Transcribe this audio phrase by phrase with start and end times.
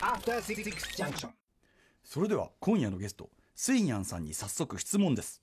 [0.00, 1.30] After Six Junction.
[2.04, 5.40] それでは今夜のゲストスイニャンさんに早速質問です。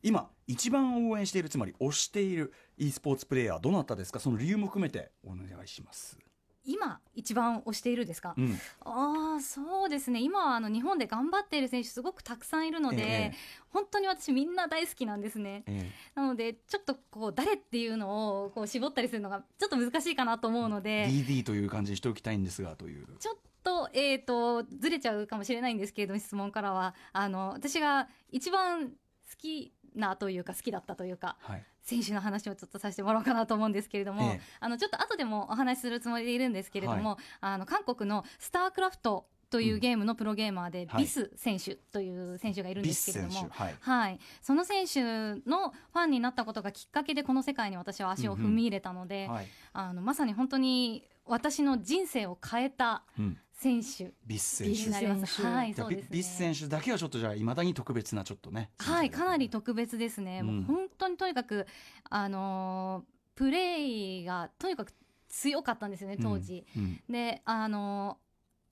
[0.00, 4.20] 今一番応援しているつまり推している e スポーツプレイヤーどなたですか？
[4.20, 6.16] その理由も含めてお願いします
[6.64, 8.58] 今一番推しているですか、うん。
[8.84, 10.20] ああそうですね。
[10.20, 13.32] 今はあの日本で頑張っている選手すごくたくさんいるので、ええ
[13.70, 23.06] 本当に私みんな大好きなんですね、えなのでちょっとこう誰っていうのをこう絞ったりするのがちょっと難しいかなと思うので、DD という感じにしておきたいんですがという。
[23.18, 26.94] ちょっと,、えー、とずれちゃうかもしれないんですけれども質問からは。
[27.12, 28.94] あの私が一番好
[29.38, 34.40] きなというか好きだったというかはい選手の話をちょっとさせてもらおうかなと思うんですけれども、ええ。
[34.60, 41.02] あのちょっと後でもお話しするつもりでいるんですけれども、あの韓国のスタークラフトというゲームのプロゲーマーで、はい。
[41.02, 43.74] ビス選手という選手がいるんですけれども、はい。
[43.80, 45.02] はい、その選手
[45.48, 49.46] のファンになったことがきっかけでこの世界に私は足を踏み入れたので、はい。
[49.72, 54.84] あのまさに本当に私の人生を変えたうん選手ビス選手。
[54.84, 55.34] になります。
[55.34, 55.52] 選手。
[55.52, 56.08] はい、そうですね。
[56.10, 60.40] ビビス選手だけはちょっとじゃあいまだに特別なちょっとねはい、かなり特別ですね。
[60.42, 60.46] うん。
[60.46, 61.66] もう本当にとにかく、
[62.08, 64.92] あのープレイがとにかく
[65.28, 66.66] 強かったんですよね、当時。
[66.76, 67.00] うん。
[67.08, 68.18] で、あの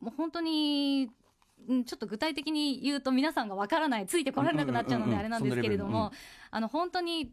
[0.00, 1.10] ーもう本当に、
[1.68, 6.12] うんちょっと具体的に言うと皆さんがわからない、ついてこられなくなっちゃうのであれなんですけれども、
[6.50, 7.32] あの、本当に、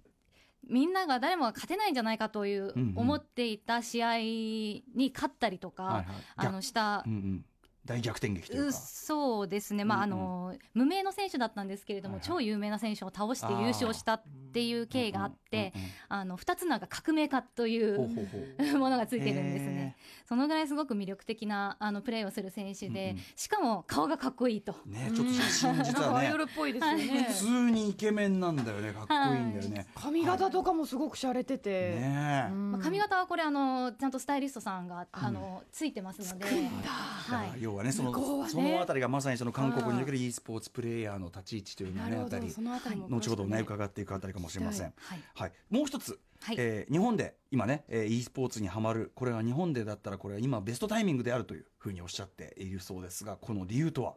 [0.69, 6.05] みんなが誰もが勝てないんじゃないかという思っていた試合に勝ったりとか、はいはい。
[6.35, 7.45] あのしたうんうん。
[7.85, 8.73] 大逆転劇というか。
[8.73, 10.17] そうですね、まああうんうん。
[10.17, 12.27] の無名の選手だったんですけれども、はいはい。
[12.27, 14.23] 超有名な選手を倒して優勝したっ
[14.55, 15.73] ていう経緯があって、
[16.07, 18.07] あの二つ名が革命家という
[18.79, 19.97] ものがついてるんですね。
[20.25, 24.73] そのぐらいすごく魅力的なあのプレーをする選手で、しかも顔がかっこいいと。
[24.85, 27.27] ねちょっと写真実はねアイドルっぽいですよね。
[27.27, 29.87] 普通にイケメンなんだよねかっこいいんだよね。
[29.93, 36.89] 髪型とかもすごく洒落てて、まあ、髪型はこれあのちゃんとスタイリストさんがあのついてますので、だ。
[36.89, 37.61] はい。
[37.61, 38.51] 要はねその向こうはね。
[38.53, 42.29] そのあたりがまさにその韓国における e スポーツプレイヤーの立ち位置というのなるほど。
[42.29, 42.51] ねあたり。
[42.51, 44.93] そのあたりも後ほどね伺っていくあたりかもしれません。
[44.97, 45.23] はい。
[45.33, 46.55] はい、もう一つ、はい。
[46.57, 49.11] えー日本で今ね、えー e スポーツにはまる。
[49.15, 54.13] これは日本でだったらこれは今ベストタイミングであるというふうにおっしゃっているそうですがこの理由とは？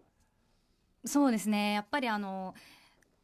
[1.05, 1.75] そうですね。
[1.75, 2.55] やっぱりあの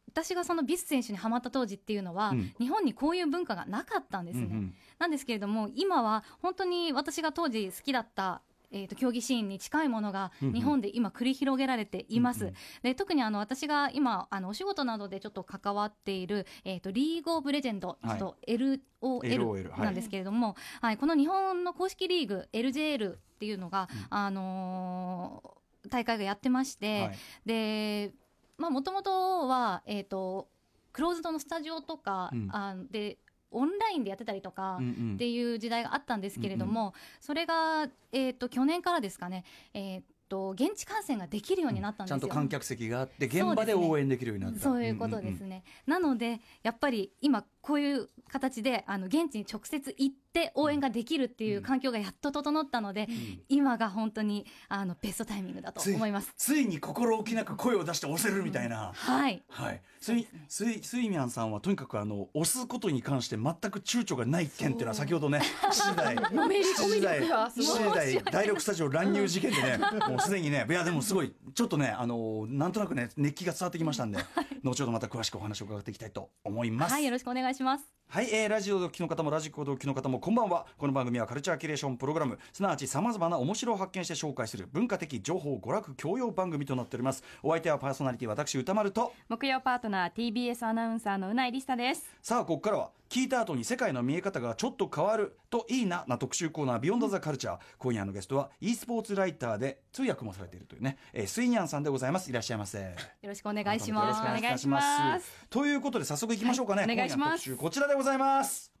[0.07, 2.53] 私がそのビス選手にハマった当時っていうのは、うん。
[2.57, 4.45] 日本にこういう文化がなかったんですね。
[4.45, 4.75] うんうん。
[4.97, 8.41] なんですけれども今は本当に私が当時好きだった
[8.71, 10.53] えー、と競技シーンに近いものがうんうん。
[10.53, 12.45] 日本で今繰り広げられています。
[12.45, 12.55] うんうん。
[12.83, 18.07] で特にあの私が今あのお仕事などでちょっと関わっている、えー、とリーグ・オブ・レジェンド、はい。
[18.09, 27.17] ちょっと LOL なんですけれども、はいこの日本の公式リーグ LJL っていうのが、あのー大会がやってまして、はい。
[27.45, 28.13] で
[28.57, 30.47] まあもともとは、えー、と
[30.93, 32.49] クローズドのスタジオとか、うん。
[32.51, 33.17] あで
[33.51, 35.13] オンラインでやってたりとか、うんうん。
[35.15, 42.15] っていう時代があったんですけれども、それが、えー、と去年からですかね、えー、と現地観戦ができるようになったんちですよ。
[42.15, 44.59] ゃんと観客席があって現場で応援できるようになった。
[44.59, 53.07] そういうことですね、なのでやっぱり今こういう形であの現地に直接行って応援ができるっていう環境がやっと整ったので、
[53.49, 56.31] 今が本当にあのベストタイミングだとつい思います。
[56.37, 59.41] ついに心置きなく声を出して押せるみたいな、はい。
[59.49, 68.11] はい、スイスイスイミャンさんはとにかくあの押すことに関して全く躊躇がない件っていうのは先ほどね7時台のめり込み力がす7ごい。
[68.11, 74.19] 時台第6スタジオ乱入事件でねもうすでにねいやでもすごいちょっとねあのなんとなくね熱気が伝わってきましたんで
[74.63, 76.91] 後ほどまた詳しくお話を伺っていきたいと思います。
[76.91, 77.95] はいよろしくお願いします。
[78.07, 80.67] はい、えー、ラジオ同期の方もラジコ同期の方もこんばんは。
[80.77, 87.23] この番組はカルチャーキュレーションプログラムすなわちさまざまな面白を発見して紹介する文化的情報娯楽教養番組となっております。
[87.41, 89.11] お相手はパーソナリティ私歌丸と。
[89.27, 92.05] 木曜パートナー TBS アナウンサーのうないりさです。
[92.21, 102.29] さあここからは聞いた後に世界の見え方がちょっと変わるといいなな特集コーナービヨンドザカルチャー今夜のゲストは e スポーツライターで通訳もされているというね、えー、スイニャンさんでございます。
[102.29, 102.79] いらっしゃいませ。
[102.79, 102.85] よ
[103.23, 104.19] ろしくお願いします。
[104.19, 105.31] よろしくお願いします。
[105.49, 106.93] ということで早速いきましょうかね、はい。
[106.93, 108.73] お願いします今夜の特集こちらでございます。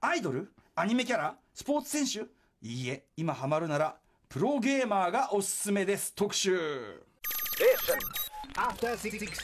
[0.00, 2.30] アイドルアニメキャラスポーツ選手。
[2.66, 3.96] いいえ今ハマるなら
[4.30, 6.14] プロゲーマーがおすすめです。
[6.14, 6.58] 特集。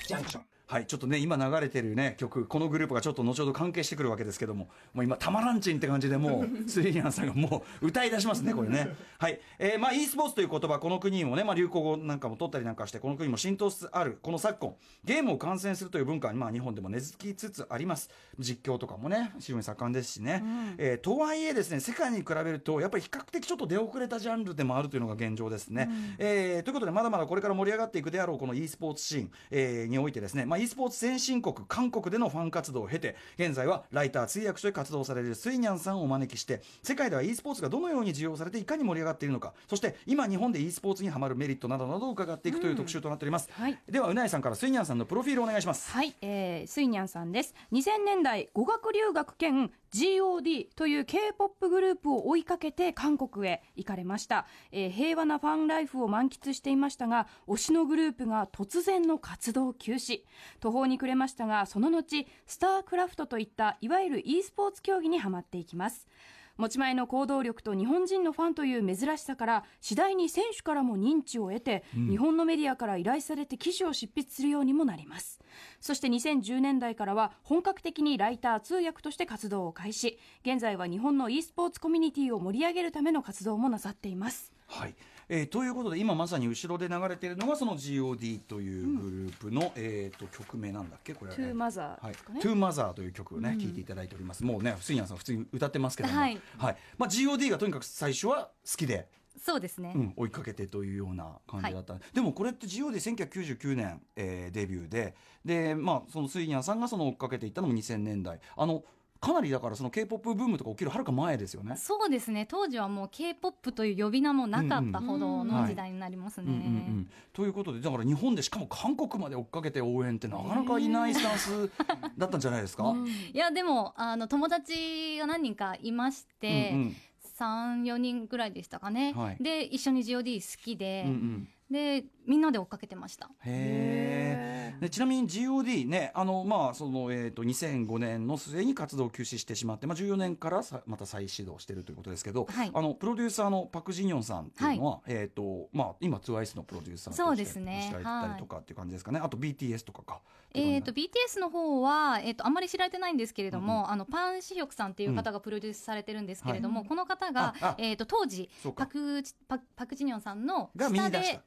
[0.09, 0.41] Junction.
[0.67, 8.95] はいちょっとね今流れてるね曲このグループがちょっと後ほど関係してくるわけですけどももう今たまらんちんって感じでもう スリリアンさんがもう歌い出しますねこれね。
[9.19, 14.75] はい、えー、まあ e スポーツという言葉この国にもね、まあ、流行語なんかも取ったりなんかしてこの国にも浸透しつつあるこの昨今
[15.05, 18.09] ゲームを観戦するという文化は、まあ、日本でも根付きつつあります。
[18.39, 20.43] 実況とかもね非常に盛んですしね、
[20.79, 25.89] えーとはいえですね世界に比べるとやっぱり比較的ちょっと出遅れたジャンルでもあるというのが現状ですね、
[26.19, 43.79] えーということでまだまだこれから盛り上がっていくであろうこの e スポーツシーン、えーにおいてですね、まあまあ、e スポーツ先進国韓国でのファン活動を経て現在はライター通訳として活動されるスイニャンさんをお招きして世界では e スポーツがどのように需要されていかに盛り上がっているのかそして今日本で e スポーツにハマるメリットなどなどを伺っていくという特集となっております、はい。
[43.91, 45.91] ではうなえさんからスイニャンさんのプロフィールをお願いします。
[45.91, 47.55] はい、えー、スイニャンさんです。
[47.73, 60.23] 2000年代語学留学兼 GOD という K-POP グループを追いかけて韓国へ行かれました、えー平和なファンライフを満喫していましたが推しのグループが突然の活動休止。
[60.61, 66.09] 途方に暮れましたがその後スタークラフトといったいわゆる e スポーツ競技にはまっていきます。
[66.57, 75.41] 持ち前の行動力と日本人のファンという珍しさから次第に選手からも認知を得て、日本のメディアから依頼されて記事を執筆するようにもなります。
[75.81, 80.19] そして2010年代からは本格的にライター通訳として活動を開始。
[80.45, 84.53] 現在は日本の e スポーツコミュニティを盛り上げるための活動もなさっています。
[84.69, 84.95] はい
[85.29, 91.15] えーということで今まさに後ろで流れているのがその GOD というグループの、えー、と曲名なんだっけ？
[91.15, 92.13] これは、ね、To Mother はい。
[92.13, 92.41] ですかね。
[92.41, 94.45] To Mother という曲をね、聴いていただいております。
[94.45, 96.41] もうねスイニャンさん普通に歌ってますけども、はい。
[96.59, 99.09] まあ、GOD がとにかく最初は好きで、
[99.41, 105.15] そうですね、うん、追いかけてというような感じだった、でもこれって GOD1999 年、えーデビューで。
[105.45, 108.41] で、まあ、そのスイニャンさんがその追っかけていったのも2000年代。
[108.57, 108.85] あの
[109.25, 111.77] かなりだからその K-POP ブームとか起きるはるか前ですよね。
[111.79, 112.47] そうですね。
[112.47, 116.61] 当時はもう k p o p という呼び名もなかったほどの時代になりますね、うんうんう
[117.01, 121.71] ん、ということでだから日本でしかも韓国まで追っかけて応援ってなかなかいないスタンス
[122.19, 122.85] だったんじゃないですか？
[122.85, 123.07] うん。
[123.07, 126.97] いやでもあの友達が何人かいまして、うん
[127.37, 129.43] 34人ぐらいでしたかね、はい。
[129.43, 133.31] で一緒に GOD 好きで、うんうんでみんなで追っかけてました。
[133.45, 142.71] へえでちなみに GOD ねあのまあその、えー、と2005年の末に活動を休止してしまって、まあ、14年からさまた再始動してるということですけど、はい。
[142.73, 147.83] あのプロデューサーのパク・ジニョンさんっていうのは、えーとまあ、今 TWICE のプロデューサーとしてそうですね。
[147.83, 150.21] してられたりとかっていう感じですかね、あと BTS とかか。
[150.57, 161.41] えー、と BTS の方は、えー、とあんまり知られてないんですけれども、あのパン・シヒョクさんっていう方がプロデュースされてるんですけれども、この方がえー、と当時パクパパク・ジニョンさんの下で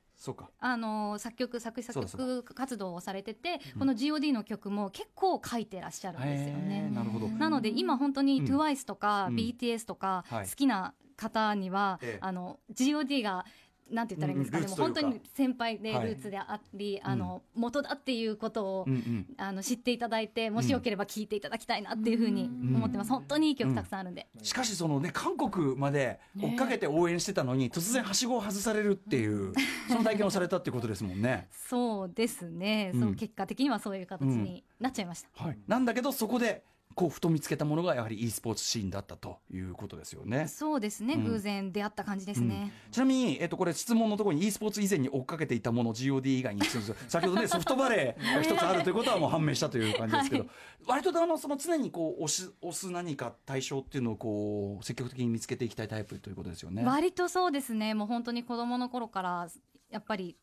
[0.60, 6.96] あの作曲作詞作曲活動をされてて、この GOD の曲も結構書いてらっしゃるんですよへねー。
[6.96, 7.28] なるほど。
[7.28, 8.46] なので今本当にうん。
[8.46, 9.36] TWICE とかうん。
[9.36, 10.48] BTS とかはい。
[10.48, 12.20] 好きな方には、ええ。
[12.22, 13.46] あの GOD が
[13.92, 16.16] なんて言ったらいいんですか、うんでも本当に先輩でルはい。
[16.16, 19.26] ーツであり、あの元だっていうことを、うんうん。
[19.38, 29.54] あの知っていただいてもしよければ聞いていただきたいなっていうふうに思ってます、本当にいい曲たくさんあるんで、しかしそのね韓国まで追っかけて応援してたのに、突然はしごを外されるっていう
[29.88, 31.48] その体験をされたっていうことですもんね。
[31.52, 33.00] そうですね、うん。
[33.02, 36.64] そう結果的にはそういう形になっちゃいました、はい、なんだけどそこで
[36.96, 40.48] こうふと見つけたものがやはり e スポーツシーンだったということですよね。
[40.48, 41.26] そうですね、うん。
[41.26, 50.52] 偶然出会った感じですね、ちなみに、えっと、これ質問のところに e スポーツ以前に追っかけていたもの GOD 以外に 先ほどねソフトバレーが一つあるということはもう判明したという感じですけど、はい。
[50.88, 56.84] 割とあのその常にこう押し押す何か対象っていうのをこう積極的に見つけていきたいタイプということですよね。
[56.84, 57.94] 割とそうですね。
[57.94, 59.48] もう本当に子供の頃から
[59.92, 60.36] やっぱり、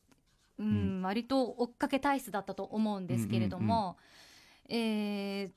[0.57, 3.97] うん割と追っかけ体質だったと思うんですけれども、
[4.69, 5.53] えーっ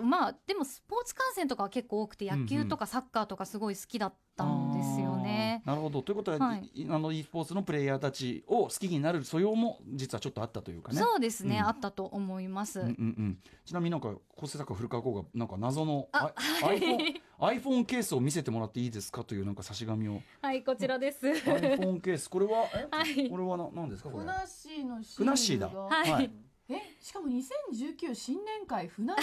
[0.00, 5.62] とまあでもスポーツ観戦とかは結構多くて野球とかサッカーとかすごい好きだったんですよね。
[5.66, 6.02] あーなるほど。
[6.02, 6.70] ということは、はい。
[6.74, 10.98] いあの e スポーツのプレイヤーたちを好きになる素養も実はちょっとあったというかね。
[10.98, 11.66] そうですね、うん。
[11.66, 12.80] あったと思います。
[12.80, 20.20] うんうんうん、ちなみになんか構成作家古川光がなんか謎のああ iPhone, iPhone ケースを見せてもらっていいですかというなんか差し紙を。
[20.40, 21.26] はいこちらです。
[21.26, 22.28] iPhone ケース。
[22.28, 23.28] これはえ、はい。
[23.28, 24.24] これはな何ですかこれ。
[24.24, 25.68] ふなっしーのシふなっしーだ。
[25.68, 26.30] がはい
[26.70, 29.14] えしかも2019新年会船乗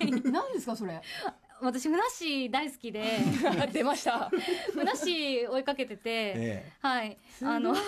[0.00, 0.22] り？
[0.32, 1.00] 何ですかそれ？
[1.60, 3.02] 私ふなっしー大好きで
[3.72, 4.30] 出ました。
[4.72, 6.02] ふなっしー追いかけてて、
[6.36, 7.18] えはい。
[7.42, 7.78] あのえ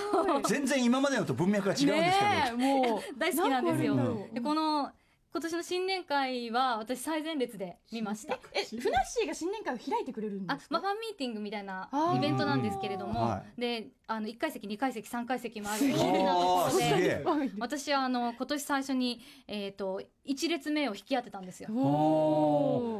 [0.48, 4.28] 全然今までのと文脈が違うんですけど、ねえもう 大好きなんですよ。
[4.32, 4.90] でこの
[5.32, 8.36] 今年の新年会は私最前列で見ました。
[8.52, 10.54] えふなっしーが新年会を開いてくれるんですか？
[10.54, 17.24] あまあ、ファンミーティングみたいなイベントなんですけれども、はであの1階席2階席3階席もあるげえ大きなところで
[17.60, 21.68] 私はあの今年最初に、えー、と1列目を引き当てたんですよ。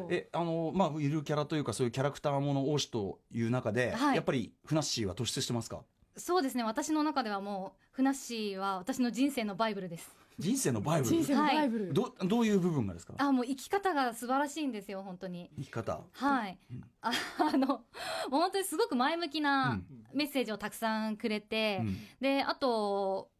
[0.09, 4.15] えあのまあいるキャラというかそういうキャラクターもの推しという中で、はい。
[4.15, 5.81] やっぱりふなっしーは突出してますか？
[6.17, 6.63] そうですね。
[6.63, 10.20] 私の中ではもうふなっしーは私の人生のバイブルです。
[10.41, 11.17] 人生のバイブル？
[11.17, 13.15] 人生のバイブル、どどういう部分がですか？
[13.19, 15.51] あもう生き方が素晴らしいんですよ本当に。
[15.57, 16.01] 生き方。
[16.13, 16.59] はい、
[17.03, 17.13] あ
[17.53, 17.85] あの
[18.31, 19.87] 本当にすごく前向きうなん。
[20.13, 21.97] メッセージをたくさんくれて、うん。
[22.21, 23.31] であと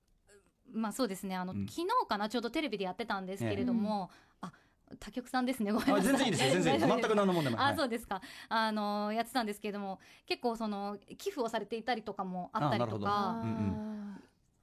[0.73, 1.67] まあそうですねあの、うん。
[1.67, 4.53] 昨日かなちょうどテレビでやってたんですけれども、あ
[4.99, 6.17] 他局さんですねごめんあなさい。
[6.17, 7.01] 全然いいですよ全然いい です。
[7.01, 7.73] 全く何の問題もない。
[7.73, 8.21] あそうですか。
[8.49, 13.41] あのやってたんですけれども結構その寄付をされていたりとかもあったりとか。
[13.43, 13.91] うん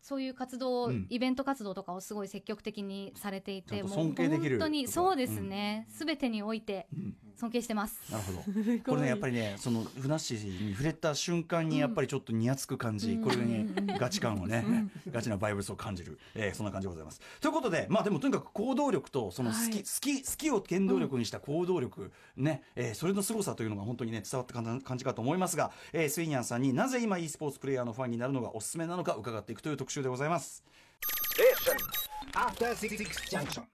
[0.01, 1.07] そういう活動、うん。
[1.09, 5.87] イベント活動とかをすごい積極的にされていて尊敬できる本当にそうですね。
[5.89, 7.15] すべ、てにおいてうん。
[7.37, 7.99] 尊敬してます。
[8.11, 8.39] なるほど。
[8.83, 13.67] これねやっぱりねそのふなっしーに触れた瞬間にやっぱりちょっとにやつく感じ、これに
[13.99, 14.65] ガチ感をね、
[15.11, 17.21] ガチなバイブスを感じる、えーそんな感じでございます。
[17.39, 19.71] ということでまあでもとにかく行動力とその好き、はい。
[19.71, 30.65] 好き好きを原動力にした行動力、ね、えーそれの凄さというのが本当にね伝わった感感じかと思いますが、えースイニャンさんになぜ今 e スポーツプレイヤーのファンになるのがおすすめなのか伺っていくという特集でございます。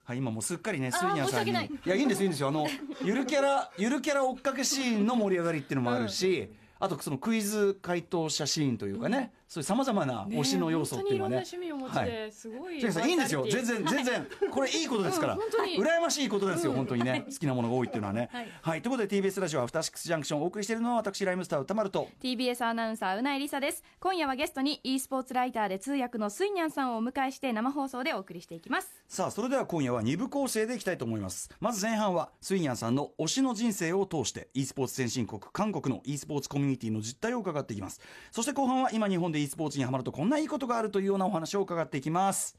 [0.03, 1.51] はい、今もうすっかりね、スイニャンさんに。
[1.51, 2.49] いいや、いいんですよ、いいんですよ。
[2.49, 2.67] あの、
[3.03, 11.43] ゆるキャラ、ゆるキャラ追っかけシーンの盛り上がりっていうのもあるし、あとそのクイズ回答者シーンというかね、そういうさまざまな推しの要素っていうのはね。
[11.69, 12.81] 本当にいすごいい
[13.11, 13.45] いんですよ。
[13.47, 14.27] 全然全然。
[14.51, 15.77] これいいことですから、うん本当に。
[15.77, 17.25] 羨ましいことですよ、本当にね。
[17.29, 18.31] 好きなものが多いっていうのはね。
[18.63, 22.09] はい、ということで TBS ラジオアフターシックスジャンクションをお送りしているのは私ライムスター歌丸と。
[22.19, 23.83] TBS アナウンサーうないりさです。
[23.99, 29.03] 今夜はゲストに e スポーツライターで通訳のスイニャンさんをお迎えして生放送でお送りしていきます。
[29.07, 31.51] さあそれでは今夜は2部構成でいきたいと思います。
[31.59, 38.01] まず前半はスイニャンさんの推しの人生を通して e スポーツ先進国韓国の e スポーツコミュニティの実態を伺っていきます。
[38.31, 42.57] そして後半は今日本で e スポーツにハマるとこんないいことがあるというようなお話を伺っていきます。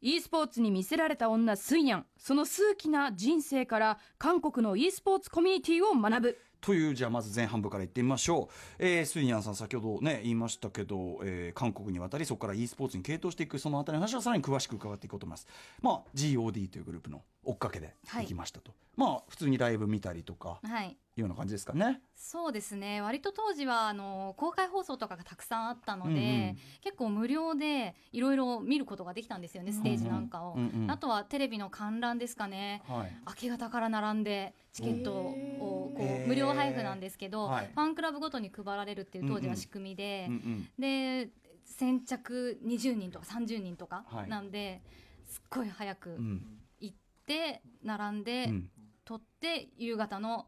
[0.00, 2.06] e スポーツに魅せられた女スイニャン。
[2.18, 6.38] その数奇な人生から韓国の e スポーツコミュニティを学ぶ。
[6.60, 15.46] というじゃあまず前半部からいってみましょう、えー、スイニャンさん先ほどね言いましたけど、えー韓国に渡りそこから e スポーツに傾倒していくそのあたりの話をさらに詳しく伺っていこうと思います。
[15.82, 20.58] まあ GOD というグループの追っかけで行きましたと、まあ普通にライブ見たりとか。
[20.62, 22.00] はいいうような感じですかね。
[22.14, 23.00] そうですね。
[23.00, 26.20] 割と当時はあの公開放送とかがたくさんあったので、うんう
[26.52, 26.56] ん。
[26.80, 32.82] 結構無料でいろいろ見ることができたんですよねステージなんかを、うんうんあとはテレビの観覧ですかね。
[32.86, 33.16] はい。
[33.26, 37.70] 明け方から並んでチケットをこう無料配布なんですけど、はい。
[37.72, 40.68] ファンクラブごとに配られるっていう当時は仕組みで、うんうん。
[40.78, 41.30] で
[41.64, 44.28] 先着20人とか30人とかはい。
[44.28, 44.82] なんで、
[45.26, 46.42] すっごい早くうん。
[46.80, 48.70] 行って並んで、うん。
[49.04, 50.46] 撮って夕方の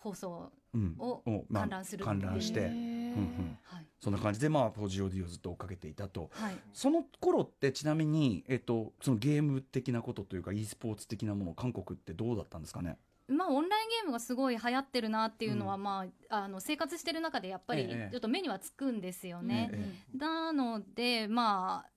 [0.00, 0.94] 放送うん。
[0.98, 3.58] を観覧する観覧して、うんうん。
[3.64, 6.30] はい、そんな感じでまあ 4GOD をずっと追っかけていたと。
[6.32, 12.98] はい、その頃ってちなみに、えっと、そのゲーム的なことというか e スポーツ的なもの韓国ってどうだったんですかね？
[13.28, 19.70] まあ、オンラインゲームがすごい流行ってるなっていうのは、うまあ、あの生活してる中でやっぱりええちょっと目にはつくんですよね。
[19.72, 21.90] えなのでまあ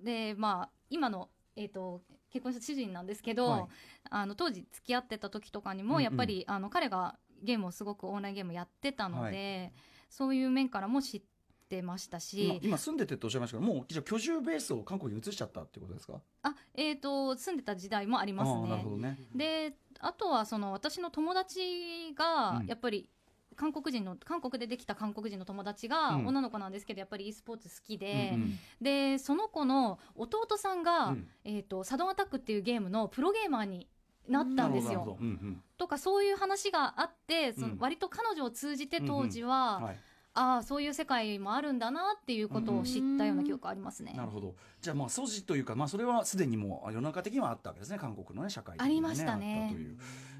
[0.00, 3.64] でまあ今の、えー、と結婚した主人なんですけど、はい。
[4.10, 6.04] あの当時付き合ってた時とかにも、うんうん。
[6.04, 9.80] やっぱりあの彼がゲームをすごくオンラインゲームやってたので、は
[10.10, 11.22] そういう面からも知っ
[11.68, 16.20] てました今し今住んでてっておっしゃいましたけどもうじゃあ居住ベースを韓国に移しちゃったってことですか？
[16.42, 18.90] あ、えー、と住んでた時代もありますああなるねほ。
[18.90, 19.18] どね。
[19.34, 22.66] であとはその私の友達がうん。
[22.66, 23.10] やっぱり
[23.54, 26.26] 韓国人の韓国でできた韓国人の友達がうん。
[26.28, 28.58] 女の子なんですけどやっぱり e スポーツ好きで、うんうん。
[28.80, 31.28] でその子の弟さんが、うん。
[31.44, 33.88] えー、とサドンアタックっていうゲームのプロゲーマーに
[34.28, 35.16] なったんですよ。
[35.20, 35.62] うんうん。
[35.76, 37.78] とかそういう話があってそのうん。
[37.78, 39.96] 割と彼女を通じて当時は、はい。
[40.34, 44.12] ああそういう世界もあるんだなっていうことを知ったような記憶ありますね。
[44.16, 44.54] なるほど。
[44.80, 49.62] じゃあまあ素地というかまあそれはすでにもう世の中的にはあったわけですね韓国のね社会的に、ね、ありましたね。
[49.62, 49.98] あったという。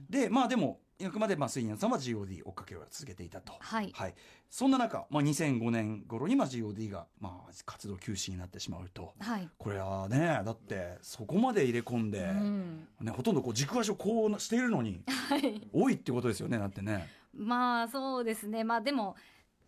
[0.09, 3.53] でまあでもあくまでまあスイニャンさんは GOD 追っかけを続けていたと。
[3.61, 3.93] はい。
[3.95, 4.15] はい、
[4.51, 9.15] そんな中、まあ、2005年頃にまあ GOD がまあ活動休止になってしまうと。
[9.21, 9.49] はい。
[9.59, 12.89] これはねだってそこまで入れ込んで、うん。
[13.01, 15.01] ね、ほとんどこう軸足をこうしているのに
[15.73, 17.09] 多いってことですよねだってね。
[17.33, 18.65] まあそうですね。
[18.65, 19.15] まあでも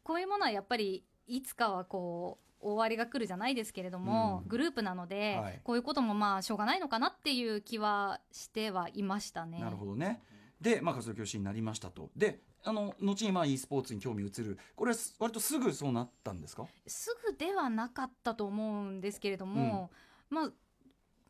[0.03, 4.49] こういうものはやっぱりいつかはこう終わりが来るじゃないですけれども、うん。
[4.49, 5.61] グループなので、はい。
[5.63, 9.61] こういうこともまあしょうがないのかなっていう気はしてはいましたね。
[9.61, 10.21] なるほどね。
[10.61, 12.11] で、まあ、活動休止になりましたと。
[12.17, 14.59] で、あの、後にまあ e スポーツに興味移る。
[14.77, 16.67] これ割とすぐそうなったんですか？
[16.87, 19.91] すぐではなかったと思うんですけれども、
[20.29, 20.51] まあ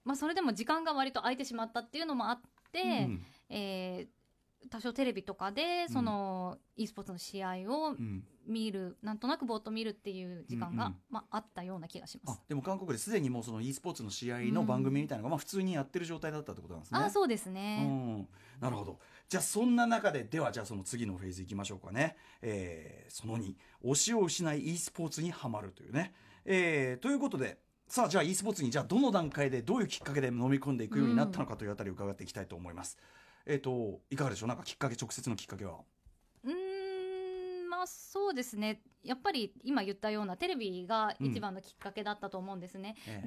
[0.05, 2.41] まあそれでも時間が割と空いてしまったっていうのもあっ
[2.73, 4.20] て、うんえー
[4.69, 8.25] 多少テレビとかでその e スポーツの試合をうん。
[8.47, 10.97] 見る、なんとなくぼーっと見るっていう時間が、うんうん。
[11.09, 12.39] まあ、あったような気がします。
[12.41, 17.01] あでも韓国ですでにもうその e スポーツの試合の番組みたいなのがまあ普通にやってる状態だったってことなんですね。
[17.01, 18.29] あそうですうね、ん、
[18.61, 18.99] なるほど。
[19.29, 26.13] じゃあそんな中でではじゃあその次のフェーズいきましょうかね、えーその2推しを失い e スポーツにはまるというね、
[26.45, 32.97] えーということでさあじゃあ e スポーツにじゃあどの段階でどういうきっかけで飲み込んでいくようになったのかというあたりを伺っていきたいと思います、
[33.47, 34.49] えっ、といかがでしょう？
[34.49, 35.79] なんかきっかけ直接のきっかけは。
[36.45, 38.83] うーんまあそうですね。
[39.03, 42.97] やっぱり今言ったようなテレビが一番のきっかけだったと思うんですね。
[43.07, 43.23] え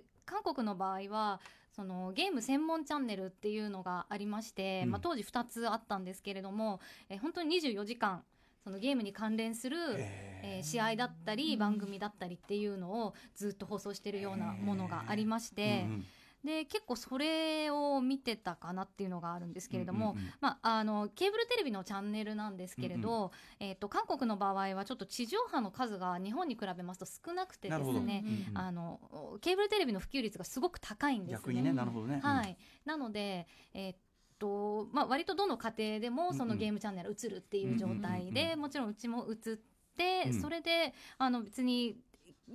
[0.00, 1.40] で韓国の場合は
[1.72, 4.90] そのゲーム専門チャンネルっていうのがありまして、うん。
[4.90, 8.22] まあ、当時2つあったんですけれども、え本当に24時間
[8.62, 10.30] そのゲームに関連する、えー
[10.62, 16.04] 試合だったり番組だったりっていうのをずっと放送してるようなものがありまして、うんうん
[16.44, 20.32] で結構それを見てたかなっていうのがあるんですけれども、うんうんうん。
[20.40, 29.00] まあ、あのケーブルテレビのチャンネルなんですけれど、えー、と韓国の場合はちょっと地上波の数が日本に比べますと少なくてですねうんうんあの
[29.40, 31.34] ケーブルテレビの普及率がすごく高いんですね。
[31.34, 33.96] 逆にねなるほどね、はい、なので、えーっ
[34.38, 39.56] とまあ、割とどの家庭でもそのゲームチャンネル映るっていう状態うんうんうんでもちろんうちも映っ
[39.96, 40.40] て、うん。
[40.40, 41.98] それであの別に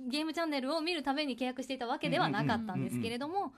[0.08, 3.54] ゲームチャンネルを見るために契約していたわけではなかったんですけれども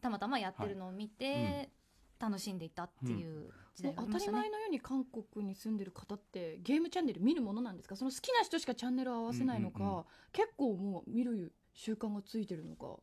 [0.00, 1.70] たまたまやってるのを見て、
[2.18, 4.38] 楽しんでいたっていう時代がありましたね。
[4.38, 4.50] 当たり前。
[4.50, 7.96] のように韓国に住んでる方ってゲームチャンネル見るものなんですか？
[7.96, 12.96] その好きな人しかチャンネルを合わせないのか、結構もう見る習慣がついてるのか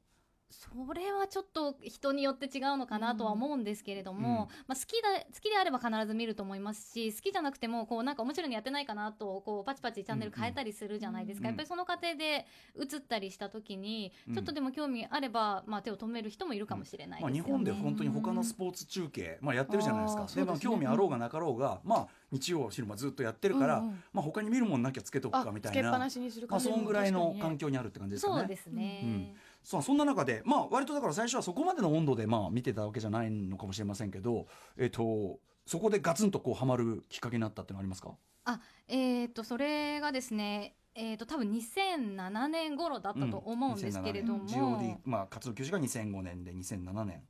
[0.54, 4.66] それはちょっと人によって違うのかなとは思うんですけれども、うん。
[4.68, 12.48] まあ、好きだ好きであれば必ず見ると思いますし好きじゃなくてもこうなんか面白いのやってないかなとこうパチパチチャンネル変えたりするじゃないですか、うんうんやっぱりその過程で
[12.80, 14.34] 映ったりした時にうん。
[14.36, 17.50] ちょっとでも興味あれば、まあ、手を止める人もいるかもしれないまあ、ですよね。
[17.50, 20.26] 日本で本当に他のスポーツ中継、まあ、やってるじゃないですか。
[20.26, 24.04] で、ねまあ、興味あろうがなかろうが、まあ、日曜昼間ずっとやってるから、うんうん。
[24.14, 25.80] まあ、他に見るもんなきゃつけとくあかみたいな。
[25.80, 28.40] つけっぱなしにするまあ、そんぐらいの環境境にあるって感じですかね。
[28.40, 29.34] そうですね、
[29.64, 38.12] うんさあそんな中で、まあ、割とだから最初はそこまでの温度で、まあ、見てたわけじゃないのかもしれませんけど、えっとそこでガツンとこうハマるきっかけになったってのはありますか？
[38.46, 47.24] あえー、とそれがですねえー、と多分2007年頃だったと思うんですけれども、GOD、まあ、活動休止が2005年で2007年、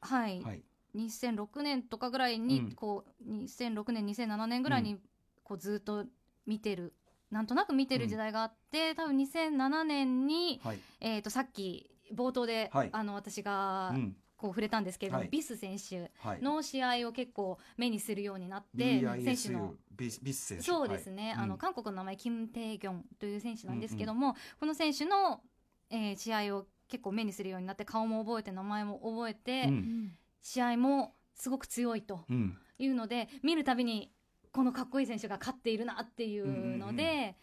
[0.00, 0.62] はい、はい。
[0.94, 2.72] 2006年とかぐらいに、うん。
[2.72, 4.98] こう2006年2007年ぐらいに
[5.42, 6.04] こうずっと
[6.46, 6.92] 見てる
[7.30, 10.78] なんとなく見てる時代があって、多分2007年に、はい。
[11.00, 12.88] えー、とさっき冒頭で、はい。
[12.92, 14.16] あの私がうん。
[14.36, 15.28] こう触れたんですけれども、はい。
[15.28, 19.50] ビス選手はい、の試合を結構目にするようになって、選手。
[19.50, 20.64] のビス選手。
[20.64, 21.44] そうですね、はい。
[21.44, 25.42] あの韓国の名前キム・テイギョンという選手なんですけども、この選手の、
[25.90, 30.12] えー試合を結構目にするようになって顔も覚えて名前も覚えて、うん。
[30.40, 32.56] 試合もすごく強いとうん。
[32.78, 34.10] いうので見るたびに
[34.52, 37.34] このかっこいい選手が勝っているなっていうので、うんうん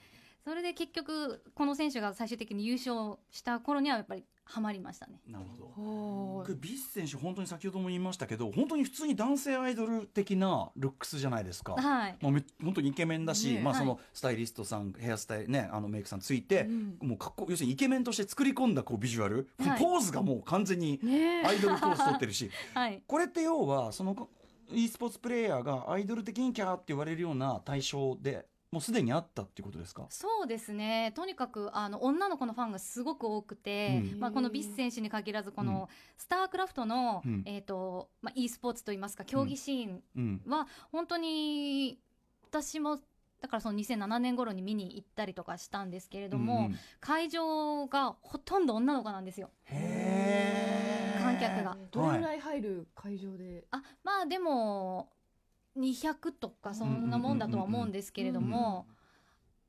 [0.48, 5.20] それで結局この選手が最終的に優勝した頃にはやっぱりハマりましたね。
[5.28, 5.46] なる
[5.76, 6.56] ほど。
[6.56, 11.74] ビス選手本当に先ほども言いましたけど本当に普通に男性アイドル的なルックスじゃないですか。
[11.74, 21.44] はい、もうめ本当にイケメンだし、ねはいまあそのスタイリストさん、ヘアスタイルねあのメイクさんついて、うんもうかっこ要するにイケメンとして作り込んだこうビジュアル、はいポーズがもう完全にね。
[21.46, 24.30] アイドルポーズ取ってるし、 はい、これって要はその
[24.72, 30.08] e スポーツプレイヤーがアイドル的にキャーって言われるような対象でもうすでにあったっていうことですか？
[30.10, 31.14] そうですね。
[31.16, 34.20] とにかくあの女の子のファンがすごく多くて、うん。
[34.20, 37.44] まあ、このビス選手に限らずこのスタークラフトの、うん。
[37.46, 40.42] えーとまあ、e スポーツといいますか競技シーンうん。
[40.48, 41.98] は本当に
[42.50, 42.98] 私も
[43.40, 46.76] だからその2007年頃に見に行ったりとかしたんですけれども、うんうん。
[47.00, 49.50] 会場がほとんど女の子なんですよ。
[49.66, 51.24] へー。
[51.24, 51.78] 観客が。
[51.92, 52.17] どれ
[52.58, 55.10] 入る会場で、あまあでも
[55.78, 58.88] 200とかそんなもんだとは思うんですけれども、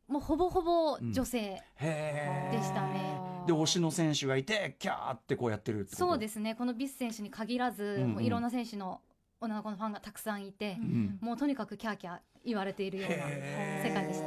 [0.09, 3.20] もうほぼほぼ女性、でしたね。
[3.46, 6.55] で推しの選手がいてキャーってこうやってるそうですね。
[6.55, 8.12] このビス選手に限らず、うんうん。
[8.12, 9.01] もういろんな選手の
[9.40, 14.27] 女の子のファンがたくさんいて、んもうとにかくキャーキャー言われているような世界でした。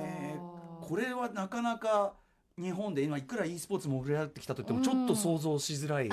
[0.82, 2.14] これはなかなか
[2.58, 6.10] 日本で今いくら e スポーツも触れ合ってきたと言ってもちょっと想像しづらい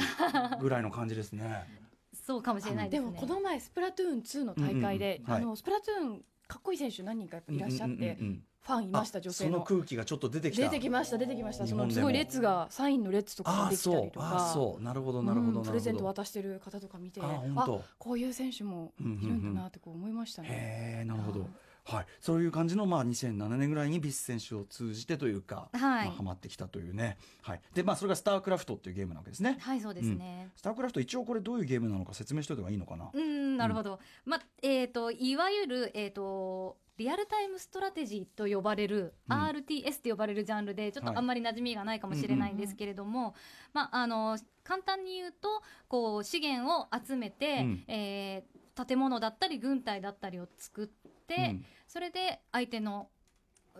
[0.60, 1.66] ぐらいの感じですね。
[2.28, 3.06] そうかもしれないでね。
[3.06, 5.42] もこの前スプラトゥーン2の大会で、うんうんはい。
[5.42, 8.42] あのスプラトゥーンかっこいい選手何人かやっぱいらっしゃって、うんうんうんうん。
[8.60, 9.48] ファンいました女性の。
[9.48, 10.64] あその空気がちょっと出てきた。
[10.64, 11.66] 出てきました出てきました。
[11.66, 14.26] そのすごい列がサインの列とかできたりとか。
[14.26, 14.82] ああそう。
[14.82, 15.60] なるほどなるほどなるほど。
[15.60, 21.48] うんプレゼント渡してる方とか見てあこういう選手もいるんだなってこう思いましたね、へえなるほど
[21.88, 22.06] はい。
[22.20, 26.06] そういう感じのまあ2007年ぐらいにビス選手を通じてというかはい。
[26.06, 27.16] まあハマってきたというね。
[27.42, 27.60] はい。
[27.74, 29.56] でまあそれがスタークラフトっていうゲームなわけですね。
[29.60, 30.50] はいそうですね。
[30.54, 33.10] スタークラフト一応これどういうゲームなのか説明しておいた方がいいのかな。
[33.12, 34.00] うんなるほど。
[34.26, 39.36] まあえっ、といわゆるえっ、とリアルタイムストラテジーと呼ばれる、うん。
[39.36, 41.14] RTS って呼ばれるジャンルでちょっはい。
[41.14, 43.34] とあんまり馴染みがないかもしれないんですけれども、
[43.72, 45.48] まああの簡単に言うと
[45.88, 47.84] こう資源を集めて、うん。
[47.88, 53.08] えー建物だったり軍隊だったりを作って、うんそれで相手の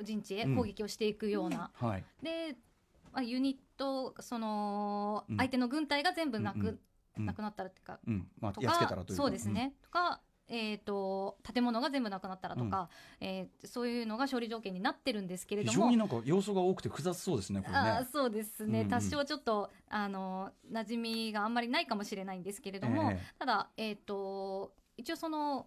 [0.03, 0.57] 陣地へうん。
[0.57, 2.05] 攻撃をしていくような、はい。
[2.23, 2.57] で、
[3.13, 5.37] まあ、ユニットそのうん。
[5.37, 6.79] 相手の軍隊が全部なく,、うんうん
[7.19, 7.27] うん。
[7.27, 8.01] なくなったらっていうか。
[8.07, 8.27] うん。
[8.41, 9.15] まあとからというか。
[9.15, 12.89] そうですね、とか、えー、と建物が全部なくなったらとか、
[13.21, 15.73] えーそういうのが勝利条件になってるんですけれども。
[15.73, 17.79] 非常になんか要素が多くて複雑そうですねこれね。
[17.79, 18.89] あーそうですね、うんうん。
[18.89, 23.35] 多少ちょっとあの馴染みがあんまりないかもしれないんですけれども、ええ。
[23.39, 25.67] ただ、えー、と一応その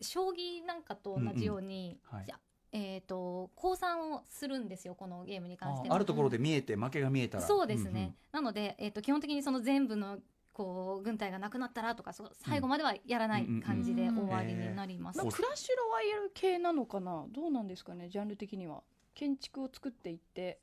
[0.00, 2.18] 将棋なんかと同じように、うんうん。
[2.18, 2.26] はい。
[2.26, 2.38] じゃ
[2.72, 5.94] えー、と降参をするんですよこのゲームに関しては。
[5.94, 7.44] ああるところで見えて負けが見えたら。
[7.46, 10.18] そうですね、なので、えー、と基本的にその全部の
[10.52, 17.26] こう軍隊がなくなったらとかそう最後まではやらない感じでうん終わりになります、まあ、クラッシュロワイヤル系なのかな？
[17.30, 18.82] どうなんですかねジャンル的には。
[19.14, 20.58] 建築を作っていって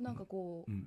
[0.00, 0.86] なんかこう、うん。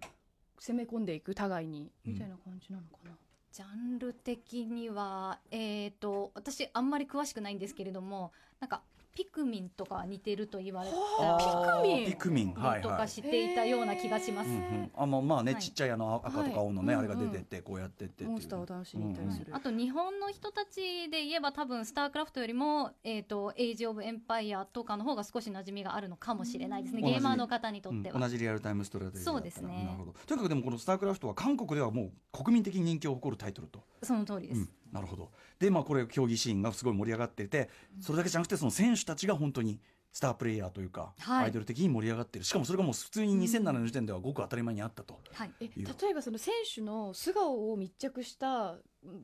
[0.59, 2.13] 攻め込んでいく互いにうん。
[2.13, 3.11] みたいな感じなのかな、
[3.55, 8.81] ジャンル的にはえっ、と私あんまり詳しくないんですけれどもなんか
[9.15, 10.95] ピクミンとか似てると言われた
[11.37, 12.53] ピクミンピクミン。
[12.53, 12.97] はいとはい。
[12.99, 15.61] かしていたような気がします、うんうん、あまあまあね、はい。
[15.61, 17.05] ちっちゃいあの赤とか青のね、はい。
[17.05, 18.29] あれが出てってこうやってってっていう。
[18.31, 28.21] モンスターを倒しに行ったりする、あと日本の人たちで言えば多分スタークラフトよりも、えー、とエイジ・オブ・エンパイアとかの方が少し馴染みがあるのかもしれないですね、ゲーマーの方にとっては、うん。
[28.21, 29.85] 同じリアルタイムストラテジーそうですね。
[29.85, 30.11] なるほど。
[30.11, 35.29] とにかくでもこの「スタークラフト」は韓国ではもう国民的人気を誇るタイトルと、その通りです、うんなるほど。
[35.59, 39.79] でまあこれ競技シーンがすごい盛り上がっていてそれだけじゃなくてその選手たちが本当に
[40.13, 41.45] スタープレイヤーというか、はい。
[41.45, 42.45] アイドル的に盛り上がってる。
[42.45, 45.85] しかもそれがもう普通に2007年の時点ではごく当たり前にあったと、はい、えいう。
[45.85, 48.77] 例えばその選手の素顔を密着した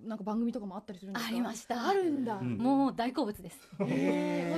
[0.04, 1.88] なんか番組とかもあったりするんですかありました。
[1.88, 2.58] あるんだ、うん。
[2.58, 3.58] もう大好物です。
[3.80, 3.89] もう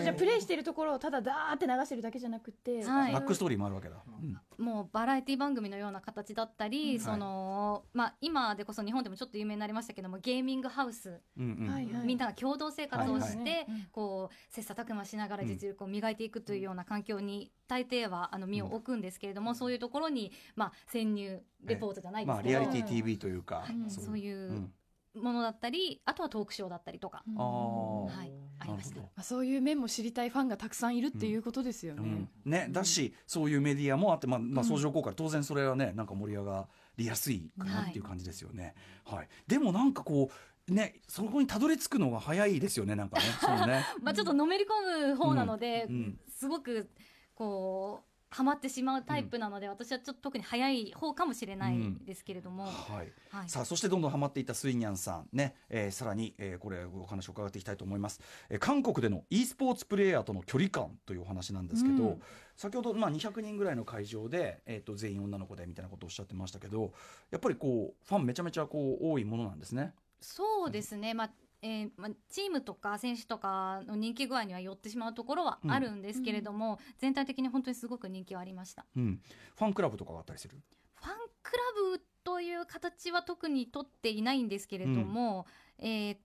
[0.01, 3.13] じゃあプレイしてるところをただダーって流してるだけじゃなくて、はい。
[3.13, 4.65] バックストーリーもあるわけだ、うん。
[4.65, 6.99] もうバラエティ番組のような形だったり、うん。
[6.99, 11.67] そのまあ、今でこそ日本でもちょっと有名になりましたけどもゲーミングハウス、うんうん。
[11.69, 12.05] はいはい。
[12.05, 13.65] みんなが共同生活をして、はいはい。
[13.91, 23.89] こう切磋琢磨しながら実力を磨いていくというような環境に大抵はあの身を置くんですけれども、そういうところに、まあ、潜入レポートじゃないでますあけど、リアリティ TV というか、うん。
[23.89, 24.73] そういううん
[25.15, 27.35] ものだったりあとはトークショーだったりとか、うん。
[27.37, 28.17] あー。
[28.17, 28.99] はい、ありました。
[28.99, 32.27] まあ、そういう面も知りたいファンがたくさんいるっていうことですよね。
[32.45, 32.51] うん。
[32.51, 38.75] ね、だしそういうメディアもあって、まあまあ、相乗効果で当然それはねなんか盛り上がりやすいかなっていう感じですよね。
[39.05, 39.27] はい。
[39.47, 40.29] でもなんかこ
[40.69, 43.23] うねそこにたどり着くのが早いですよねなんかね。
[43.39, 43.85] そうね。
[44.01, 45.95] まあ、ちょっとのめり込む方なので、うん。
[45.95, 46.19] うん。
[46.29, 46.89] すごく
[47.35, 53.13] こうハマってしまうタイプなので、私はちょっと特に早い方かもしれないですけれども、はい。
[53.29, 58.19] はい、さあそしてどんどんハマっていったスイニャンさんね、えーさらに、えーこれお話を伺っていきたいと思います、
[58.49, 62.21] えー韓国での e スポーツプレーヤーとの距離感というお話なんですけど、うん。
[62.55, 66.93] 先ほど、まあ、200人ぐらいの会場で、えー、と全員女の子でみたいなことをおっしゃってましたけど
[67.31, 69.93] やっぱりこうファンめちゃめちゃこう多いものなんですね。
[70.21, 71.29] そうですね、まあ
[71.63, 78.85] えーまあ、チームとか選手とかの人気具合には寄ってしまうところはあるんですけれども、全体的に本当にすごく人気はありました。
[78.95, 79.21] うん、
[79.55, 80.57] ファンクラブとかがあったりする？
[80.95, 81.63] ファンクラ
[81.97, 85.47] ブという形は特に取っていないんですけれども、
[85.79, 86.19] えーっ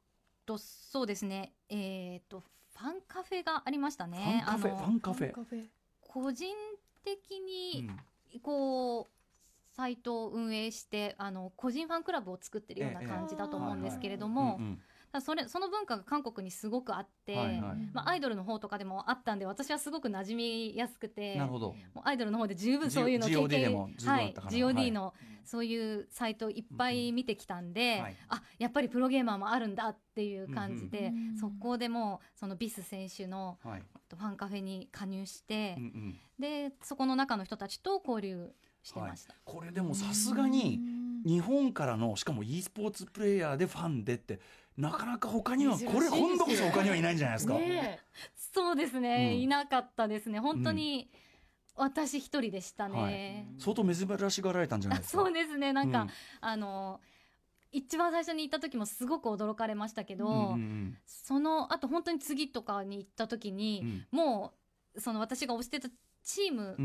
[0.44, 1.54] とそうですね。
[1.70, 2.42] えーっと
[2.76, 4.42] ファンカフェがありましたね。
[4.44, 5.32] ファンカフェあのファンカフェ。
[5.32, 5.64] カフェ。
[6.00, 6.54] 個人
[7.04, 7.90] 的にう
[8.36, 8.40] ん。
[8.42, 14.74] こうサイトを運営してあの個人ファンクラブを作ってるような感じだと思うんですけれども、うんうん。
[14.76, 14.82] ただ
[15.20, 17.60] それその文化が韓国にすごくあって、はいはい。
[17.92, 21.74] まあ、アイドルの方とかでもあったんで私はすごく馴染みやすくてなるほど。
[21.94, 28.16] もうアイドルの方で十分そういうの経 GOD で験も十分はいあったから GOD のそういうサイトいっぱい見てきたんで、はい。
[28.28, 33.82] あやっぱりプロゲーマーもあるんだっていう感じで、うんうんそこでもうそのビス選手のはい。
[34.10, 36.20] ファンカフェに加入して、うんうん。
[36.38, 39.34] でそこの中の人たちと交流してました。
[39.44, 40.80] これでもさすがに
[41.24, 44.40] 日本からのしかも e スポーツプレイヤーでファンでって
[44.78, 47.54] なかなか他にはこれ今度こそ他にはいないんじゃないですか。
[47.54, 47.98] ね
[48.36, 49.40] そうですね、うん。
[49.42, 50.38] いなかったですね。
[50.38, 51.10] 本当に
[51.74, 55.22] 私一人でしたね、相当珍しがられたんじゃないあですか。
[55.24, 55.72] そうですね。
[55.72, 56.10] なんか、うん。
[56.40, 57.00] あの
[57.70, 64.18] 一番最初に行った時もすごく驚かれましたけど、うんうんそのあと本当に次とかに行った時に、うん。
[64.18, 64.54] も
[64.94, 65.88] うその私が推してた
[66.22, 66.76] チーム、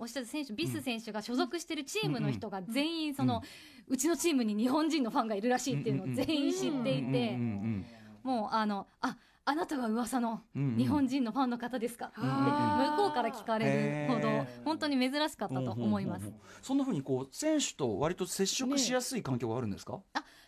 [0.00, 3.42] うん推してた選手ビス選手が所属してるチームの人が全員その、
[3.86, 7.86] うちのチームに日本人のファンがいるらしいっていうのを全員知っていて、うん
[8.22, 12.26] もうあのああなたが噂の日本人のファンの方ですか、って向
[12.96, 14.28] こうから聞かれるほど
[14.64, 16.30] 本当に珍しかったと思います。
[16.62, 20.00] そんなふうにこう選手と割と接触しやすい環境があるんですか？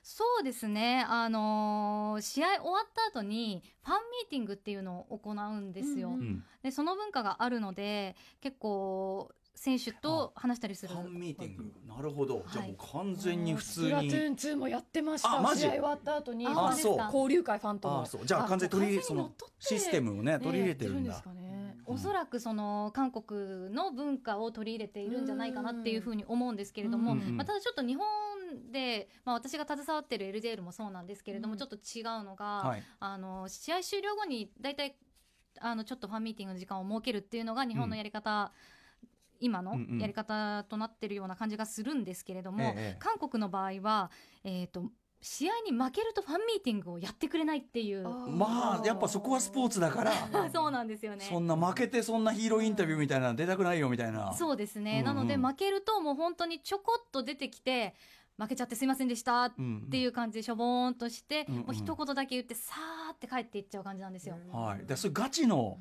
[0.04, 6.08] そうですね、あのー試合終わった後にファンミーティングっていうのを行うんですよ。
[6.08, 6.44] うんうん。
[6.62, 10.94] でその文化があるので結構選手と話したりする。
[10.94, 11.72] ファンミーティング。
[11.86, 14.14] なるほど、じゃあもうは完全に普通スプラトゥに。
[14.14, 15.38] ーン2もやってました。
[15.38, 15.60] あマジ？
[15.62, 18.26] 試合終わった後にあ本当ですか交流会ファンとのあそう。
[18.26, 21.22] じゃあ完全に取りそのシステムをね取り入れてるんだ。
[21.34, 21.42] ね。
[21.42, 28.06] ねおそらくその韓国の文化を取り入れているんじゃないかなっていうふうに思うんですけれども、まあ、ただちょっと日本
[28.72, 31.58] で、まあ、私が携わってる LJL もそうなんですけれども、うん。
[31.58, 32.82] ちょっと違うのが、はい。
[33.00, 34.96] あの試合終了後に大体
[35.60, 38.81] あのちょっとファンミーティングの時間を設けるっていうのが日本のやり方、うん
[39.48, 44.11] うんやり方となってるような感じがするんですけれども、ええ韓国の場合は、
[44.44, 44.90] えー、と
[45.22, 48.02] 試合に負けるとファンミーティングをやってくれないっていう。
[48.02, 50.12] まあやっぱそこはスポーツだから
[50.52, 51.24] そうなんですよね。
[51.24, 54.33] そんな負けてそんなヒーローインタビューみたいなの出たくないよみたいな。
[54.35, 55.05] そうですね、うんうん。
[55.05, 57.94] なので負けるともう本当にちょこっと出てきて
[58.42, 59.88] 負けちゃってすいませんでしたっうん。
[59.90, 61.55] ていう感じでしょぼーんとして、うん。
[61.55, 61.61] うん。
[61.62, 64.37] もう一言だけ言ってさーって帰っていっちゃう感じなんですよ。
[64.50, 65.78] はい、でそれガチの、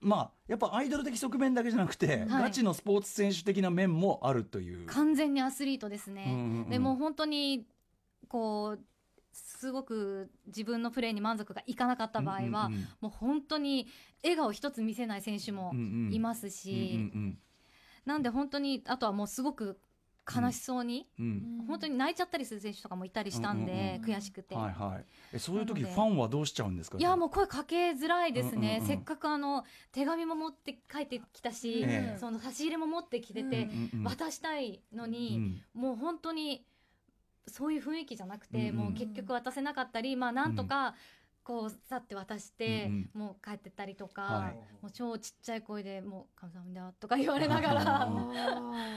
[0.00, 2.26] まあやっぱアイドル的側面だけじゃなくて、はい。
[2.28, 4.86] ガチのスポーツ選手的な面もあるという。
[4.86, 6.24] 完全にアスリートですね。
[6.26, 6.70] うんうんうん。
[6.70, 7.66] でもう本当に
[8.28, 8.84] こう
[9.32, 12.88] すごく自分のプレーに満足がいかなかった場合は、うんうんうん。
[13.00, 13.88] もう本当に
[14.22, 15.72] 笑顔一つ見せない選手も
[16.10, 17.38] いますし、うんうん
[18.04, 19.78] なんで本当にあとはもうすごく
[20.26, 21.26] 悲しそうに、うん。
[21.26, 24.54] うん本当に泣いちゃったりする選手とかもいたりしたんで、うんうん悔しくて。
[24.54, 25.04] はいはい。
[25.32, 26.98] えそういう時ファンはどうしちゃうんですか？
[26.98, 32.18] いやもう声かけづらいですね、うんうんうんせっかくあの手紙も持って帰ってきたし、ええ。
[32.18, 36.64] その差し入れも持ってきてて、うんうん渡したいのに、うんもう本当に
[37.46, 38.76] そういう雰囲気じゃなくて、うんうん。
[38.76, 40.94] もう結局渡せなかったりまあなんとか
[41.44, 44.54] こうさって渡して、うんもう帰ってったりとか、はい。
[44.82, 48.04] もう超ちっちゃい声でもう「カムサハムニダ」とか言われながら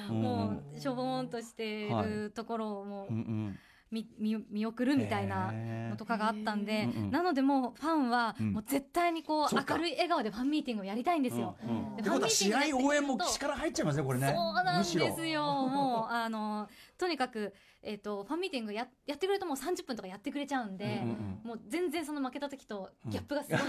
[0.10, 1.90] うんもうしょぼーんとしてい。
[2.04, 3.60] るところをもううんうん
[3.92, 11.56] 見見見送るみたいなのとかがあったんで、なのでもうファンはうんもう絶対にこう明るい笑顔でファンミーティングをやりたいんですよ。
[11.64, 14.34] うんうんでってことは試合応援も力入っちゃいますねこれね。
[14.36, 15.42] そうなんですよ。
[15.68, 23.60] もうあのとにかくえっ、とファンミーティングややってくれるともう30分とかやってくれちゃうんで、うんうんもう全然その負けた時とギャップがすごい。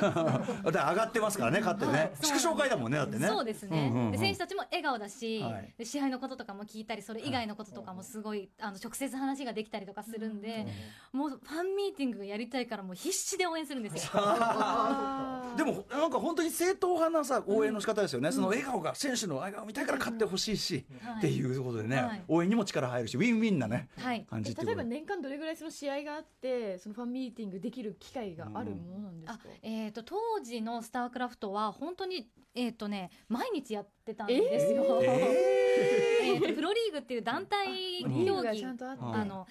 [0.64, 0.72] ろ。
[0.72, 2.10] だ上がってますからね勝ってね。
[2.14, 3.28] そう祝勝会だもんねだってね。
[3.28, 10.66] そうですね、うんうんうんで選手たちも笑顔だし、はいで試合のこととかも聞いたりそれ以外のこととかもすごいあの直接話ができたりとかするんで、
[11.12, 14.12] もうファンミーティングやりたいからもう必死で応援するんですよ。
[15.56, 22.24] でもなんか本当に正統派なさ応援の仕方ですよね、その笑顔が選手の笑顔見たいから勝ってほしいし、はいっていうことでね、はい。
[22.28, 24.24] 応援にも力入るしウィンウィンなねはい。
[24.26, 24.66] 感じっていう。
[24.66, 35.00] 例えば年間どれぐらいその試合があってそのファンミーティングできる機会があるものなんですあか、えー、と当時のスタークラフトは本当に、えーとね、毎日やってたんですよ。
[35.02, 35.68] えー。
[36.48, 39.46] とプロリーグっていう団体競技ちゃんとあって、うんあの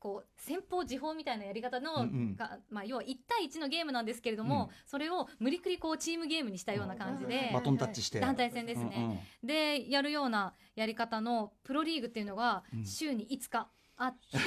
[0.00, 2.36] こう先方時報みたいなやり方の、うんうん。
[2.36, 8.18] がまあ、要は1対1のゲームなんですけれども、それを無理くりこうチームゲームにしたような感じで、バトンタッチして。
[8.18, 12.86] 団体戦ですね、でやるようなやり方のプロリーグっていうのがうん。
[12.86, 13.68] 週に5日
[14.02, 14.38] あって、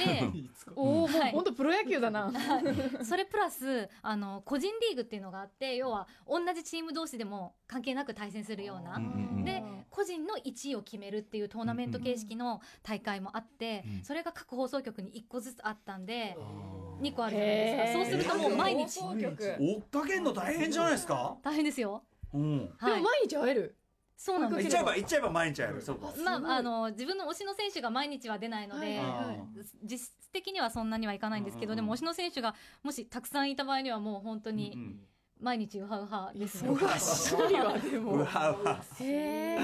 [0.74, 1.32] おお、はい。
[1.32, 2.32] 本当プロ野球だな。
[3.04, 9.00] それプラスあの個人リーグっていうのがあって要は同じチーム同士でも関係なく対戦するような、
[9.44, 14.04] で個人の1位を決めるっていうトーナメント形式の大会もあって、うん。
[14.04, 16.40] それが各放送局に1個ずつあったんで、あ
[17.00, 18.04] 2個あるじゃないですか。
[18.04, 19.00] そうするともう毎日。
[19.00, 19.42] 放送局。
[19.42, 22.02] ー追っかけんの大変じゃないですか、大変ですよ。
[22.32, 23.76] うん、ではい、も毎日会える？
[24.24, 25.82] そうなんです言っちゃえば言っちゃえば毎日やる。
[25.82, 26.10] そうか。
[26.24, 28.98] まあ、あの自分の推しの選手が毎日は出ないので、
[29.82, 34.96] 実質的にはそんなにはいかないんですけど、でも推しの選手がもしたくさんいた場合にはもう本当うんに
[35.38, 36.68] 毎日ウハウハですね。
[36.68, 38.12] そうか、一人はでうん、も。
[38.12, 38.80] うわうわ。
[38.98, 39.58] へ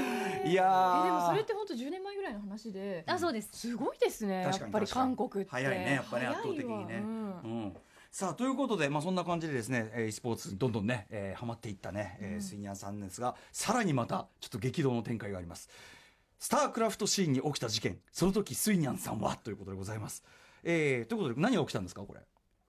[0.45, 0.51] え。
[0.51, 3.03] いやでもそれって本当10年前ぐらいの話で。
[3.07, 3.49] あそうです。
[3.55, 4.43] すごいですね。
[4.43, 5.51] や確かにっぱり韓国って。
[5.51, 6.39] 早いねやっぱね早いわ。
[6.39, 6.97] 圧倒的にね。
[6.97, 7.41] うん。
[7.41, 7.77] うん
[8.11, 15.69] さあということで、まあ、そんな感じでですね、えー、e スポーツにどんどんね、えー、ハマっていったね、えー、スイニャンさんですがさらにまたちょっと激動の展開があります。
[16.41, 20.25] スタークラフトシーンに起きた事件その時スイニャンさんはということでございます、
[20.65, 22.21] えー、ということで何が起きたんですかこれ？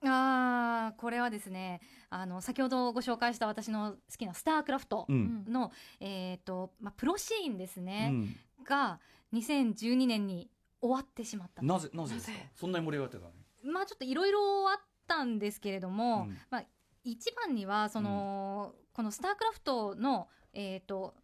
[0.04, 9.00] あーこれはですねあの先ほどご紹介した私の好きなスタークラフトうん、の、えーとまあ、プロシーンですうね、ん、が
[9.32, 10.50] 2012年に
[10.82, 12.36] 終わってしまったなぜなぜですか？
[12.54, 13.72] そんなに盛り上がってたのに。
[13.72, 16.38] まあちょっといろいろあったんですけれども、うん。
[16.50, 16.64] まあ、
[17.04, 21.14] 一番にはその、このスタークラフトの、えー、と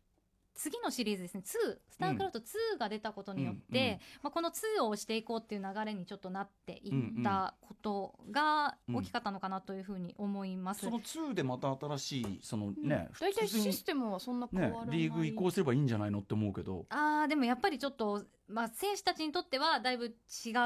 [0.58, 1.42] 次のシリーズですね。
[1.44, 10.80] 2スタークラフト2が出たことによって、うんうんまあ、この2を押していこうっていう流れにちょっとなっていったことが大きかったのかなというふうに思います。
[10.80, 14.98] その2でまた新しいそのね、大体普通にシステムはそんな変ねわらない。
[14.98, 16.86] リーグ移行すればいいんじゃないのって思うけど。
[16.90, 20.10] あーでもやっぱりちょっと、まあ、選手たちにとってはだいぶ違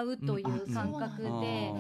[0.07, 1.73] うという感覚で、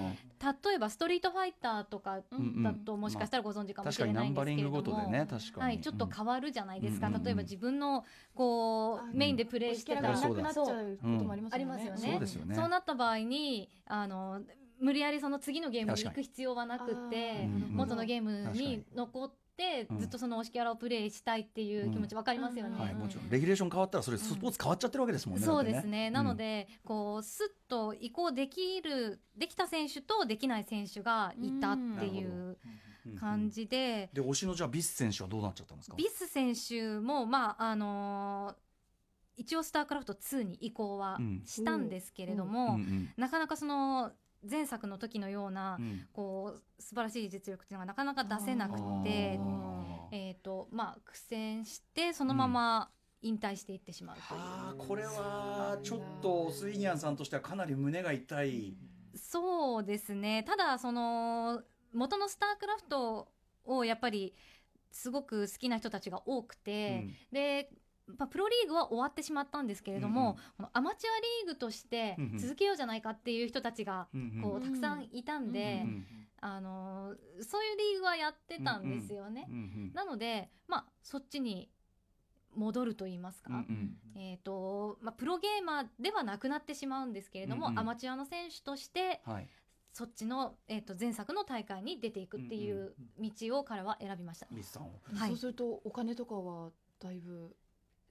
[0.64, 7.24] 例えばストリートファイターとかうんだともしかしたらご存知かもしれないんですンバリングけれども、ごとでね確かに、はい、ちょっと変わるじゃないですか、うんうんうん。
[7.24, 8.01] 例えば自分の
[8.34, 12.00] こあうメインでプレーしてたら、キャラがなくなっちゃうこともありますよね。
[12.04, 12.54] ありますよね。
[12.54, 14.40] そうなった場合にあの
[14.80, 19.98] 無理やりその次のゲームに行く必要はなくってうんうん元のゲームに残ってうん。
[19.98, 22.74] ずっとその推しキャラをプレイしたいっていう気持ちわかりますよね。
[22.74, 22.80] うん。
[22.80, 25.44] はい、もちろんレギュレーション変わったらそれスポーツ変わっちゃってるわけですもんね。
[25.44, 32.56] そうだってですね、なのでこうスッと移行できるできた選手とできない選手がいたっていう
[33.06, 35.96] うん感じで、で推しのじゃあビス選手はどうなっちゃったんですか？
[35.96, 38.54] ビス選手も、まああのー
[39.34, 41.42] 一応スタークラフト2に移行はうん。
[41.46, 44.12] したんですけれども、うんうんなかなかその
[44.48, 46.06] 前作の時のような、うん。
[46.12, 49.38] こう素晴らしい実力っていうのがなかなか出せなくて
[50.10, 52.90] えっ、とまあ苦戦してそのまま
[53.22, 58.76] 引退していってしまうという、あーこれはちょっとスイニャンさんとしてはかなり胸が痛い。
[59.14, 60.42] そうですね。
[60.42, 61.62] ただその
[61.92, 63.28] 元のスタークラフト
[63.64, 64.34] をやっぱり
[64.90, 67.70] すごく好きな人たちが多くて、で
[68.06, 70.70] まあ、プロリーグは終わってしまったんですけれども、うんうん。
[70.72, 72.38] アマチュアリーグとしてうんうん。
[72.38, 74.42] 続けようじゃないかっていう人たちがうんうん。
[74.42, 76.06] こうたくさんいたんで、うん
[76.44, 79.46] あのそういうリーグはやってたんですよね。
[79.48, 79.92] うんうん。
[79.94, 81.70] なので、まあ、そっちに
[82.56, 84.20] 戻ると言いますか、うんうん。
[84.20, 87.78] えーとまあ、プロゲーマーではなくなってしまうんですけれども、うんうん。
[87.78, 89.48] アマチュアの選手としてはい。
[89.92, 94.46] そっちの、えー、と前作の大会に出ていくっていう道を彼は選びました。
[94.50, 95.00] ミスさんを。
[95.14, 95.30] はい。
[95.30, 97.54] そうするとお金とかはだいぶ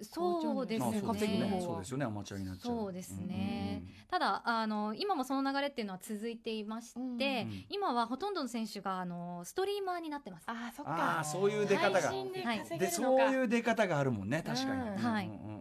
[0.04, 1.39] そうですまあそうですよね。
[1.39, 1.62] ね。
[1.62, 2.06] そうですよね。
[2.06, 2.76] アマチュアになっちゃう。
[2.76, 3.84] そうですね。
[4.10, 7.65] ただあの今もその流れっていうのは続いていまして、うんうん。
[7.70, 10.44] 今はほとんどの選手があのストリーマーになってます。
[10.48, 11.20] あーそっあか。
[11.20, 12.02] あそういう出方が。
[12.02, 13.26] 配信で稼でげるのか。
[13.26, 14.44] そういう出方があるもんね。
[14.46, 14.96] 確かに、うん。
[14.98, 15.28] はい。
[15.28, 15.61] うんうんうん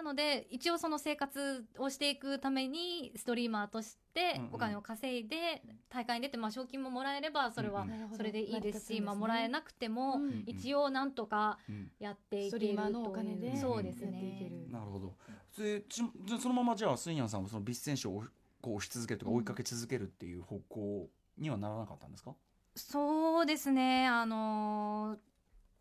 [0.00, 4.54] なので一応その生活をしていくためにストリーマーとしてうんうん。
[4.54, 7.86] お金を稼いで大会に出てまあ賞金ももらえればそれは
[8.16, 10.44] それでいいですし、まあ、もらえなくてもうん。
[10.46, 11.90] 一応なんとかうん。
[11.98, 12.90] やっていストけるという。
[12.90, 14.50] リーマーのお金でそうですね。
[14.50, 14.72] る。
[14.72, 15.14] なるほど。
[15.58, 18.26] でちじゃあそのままじゃあスイニャンさんはそのビス選手を追い
[18.62, 22.34] こう押し続けるとか追いかけ続けるっていう方向にはならなかったんですか、
[22.74, 24.06] そうですね。
[24.06, 25.29] あのー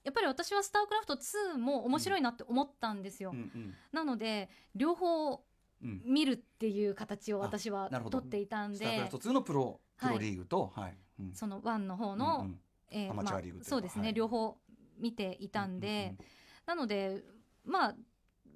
[0.03, 3.75] やっぱり私は「スタークラフト2」も面白いなって思ったんですよ、うんうん。
[3.91, 5.43] なので両方
[5.81, 8.77] うん見るっていう形を私は取っていたんで。
[8.77, 10.97] スタークラフト2のプロプはいロリーグと、はい。
[11.19, 11.33] うん。
[11.33, 12.59] その1の方の、うんうん。
[12.91, 14.13] えーアマチュアリーグまあそうですね、はい。
[14.13, 14.57] 両方
[14.97, 16.17] 見ていたんで、
[16.65, 17.23] なので
[17.63, 17.95] まあ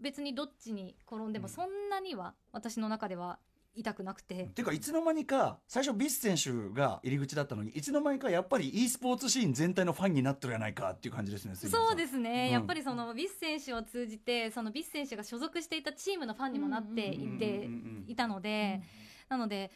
[0.01, 3.39] 別にどっちに転んでうんもそんなには私の中では
[3.75, 12.51] 痛くなくて、ていうかいつの間にか最初ビス選手が入り口だったのにいつの間にかやっぱり e スポーツシーン全体のファンになってるやないかっていう感じですねそうですすね、うん。
[12.51, 17.67] やっぱりそのビス選手を通じてそのビス選手が所属していたチームのファンにもなっていて
[18.07, 18.81] いたので、
[19.29, 19.71] なので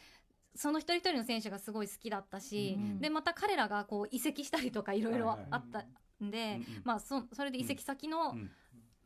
[0.54, 5.84] その一人一人の選手がすごい好きだったし、うんでまた彼らがこう移籍したりとかいろいろあった
[6.24, 8.50] んで、うんうんまあ、そそれで移籍先のうん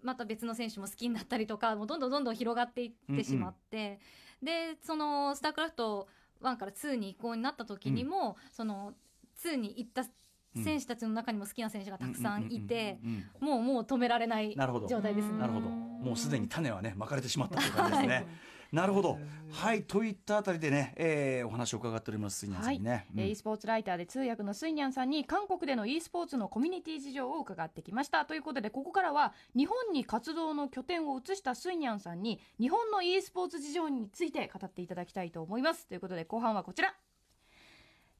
[0.02, 4.00] また別の選手も好きになったりとかもうどんどんどんどん広がっていってしまって、
[4.42, 6.08] でその「スタークラフト
[6.40, 8.94] 1」から2に移行になった時にも、その
[9.42, 10.04] 2に行った
[10.54, 14.86] 選手たちの中にも好きな選手がたくさんいて、うんうんうんもうもう止められないなるほど。
[14.86, 15.38] 状態ですね。
[15.38, 15.68] なるほど。
[15.68, 18.26] もうすでに種はね巻かれてしまったという感じですね、
[18.72, 19.18] なるほど。
[19.50, 23.20] はいといったあたりでね、えーお話を伺っておりますスイニャンさんにね、うん。
[23.20, 28.24] えー e スポーツライターで通訳のスイニャンさんに韓国での e スポーツのコミュニティ事情を伺ってきました。
[28.24, 35.86] ということでここからは日本に活動の拠点を移したスイニャンさんに日本の e スポーツ事情について語っていただきたいと思います。
[35.86, 36.94] ということで後半はこちら。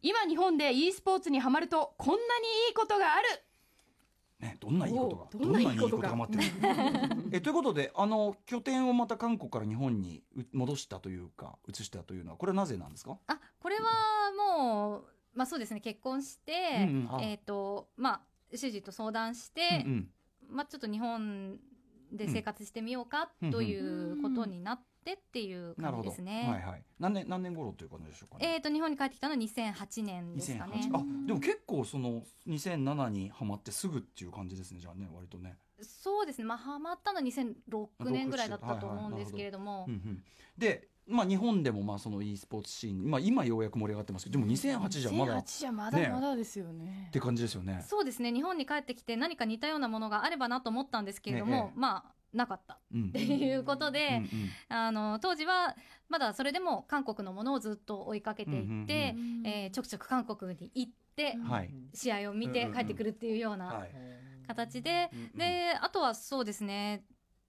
[0.03, 2.23] 今日本で e スポーツにはまるとこんなに
[2.69, 3.29] いいことがある
[4.43, 6.13] ね、どんないいことがおどんないいことが。
[6.13, 6.43] ってる。
[7.31, 13.19] えということであの拠点をまた韓国から日本にう戻したというか移したというのはこれはなぜなんですか？
[13.29, 13.83] あこれは
[14.37, 16.53] もう、まあ、そうですね結婚して、
[16.89, 17.09] うんうん。
[17.17, 18.21] あえっ、とまあ
[18.57, 20.11] 主人と相談して、うん
[20.49, 21.59] まあ、ちょっと日本
[22.11, 26.49] で生活してみようかうんということになってっていうなるほど感じですね。
[26.49, 26.83] はいはい。
[27.01, 28.55] 何年何年頃という感じでしょうかね？
[28.55, 30.89] えー、と日本に帰ってきたのは2008年ですかね。
[30.93, 40.23] 2008あでも結構その2007にはまってすぐっていう感じですねじゃあね割とね、そうですね、まあ、ハマったのは2006年ぐらいだったと思うんですけれども、うんうん、
[40.57, 47.09] でまあ日本でもまあその e スポーツシーン、まあ、今ようやく盛り上がってますけどでも2008じゃまだっ2008じゃまだまだですよね。
[47.13, 47.85] て感じですよね。
[47.89, 48.33] そうですね。
[48.33, 51.79] 日本に帰ってきて何か似たようなものがあればなと思ったんですけれども、ええ。
[51.79, 52.79] まあなかった。
[52.95, 53.09] うん。
[53.09, 54.23] っていうことで、
[54.69, 55.77] あの当時は
[56.09, 61.71] まだそれでも韓国のものをずっと追いかけていって、うんえーちょくちょく韓国に行って、はい。
[61.95, 63.91] 試合を見て帰ってくるっていうようなはい
[64.47, 67.05] 形で、であとはそうですね、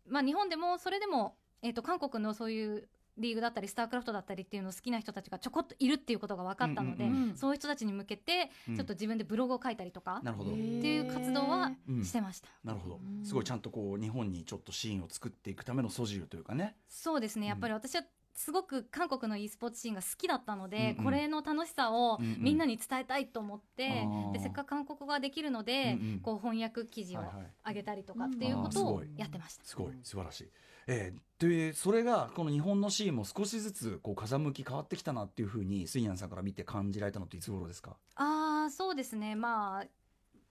[0.07, 7.35] まあ、日本でもそれでも、えー、と韓国のそういうリーグだったりスタークラフトだったりっていうのを好きな人たちがちょこっといるっていうことが分かったので、うんうんうん。
[7.35, 8.75] そういう人たちに向けてうん。
[8.75, 12.49] ちょっと自分でブログを書いたりとかなるほど、っていう活動はうんしてました。
[12.63, 12.95] なるほど。
[12.95, 16.75] うんすごいちゃんとこう日本にちょっとシーンを作っていくための素汁というかね。
[16.87, 17.47] そうですね。
[17.47, 21.03] やっぱり私はすごく韓国の e スポーツシーンが好きだったので、うんうん。
[21.05, 22.37] これの楽しさをうんうん。
[22.39, 24.31] みんなに伝えたいと思って、あー。
[24.31, 26.19] でせっかく韓国語ができるので、うんうん。
[26.19, 27.21] こう翻訳記事を
[27.65, 29.63] 上げたりとかっていうことをやってました。
[29.63, 29.93] すごい。
[30.03, 30.49] 素晴らしい。
[30.85, 37.95] えー、でそれがこの日本のシーンも少しずつこう風向き変わってきたなっていうふうにスイヤンさんから見て感じられたのっていつ頃ですか？
[38.15, 39.35] ああそうですね。
[39.35, 39.85] まあ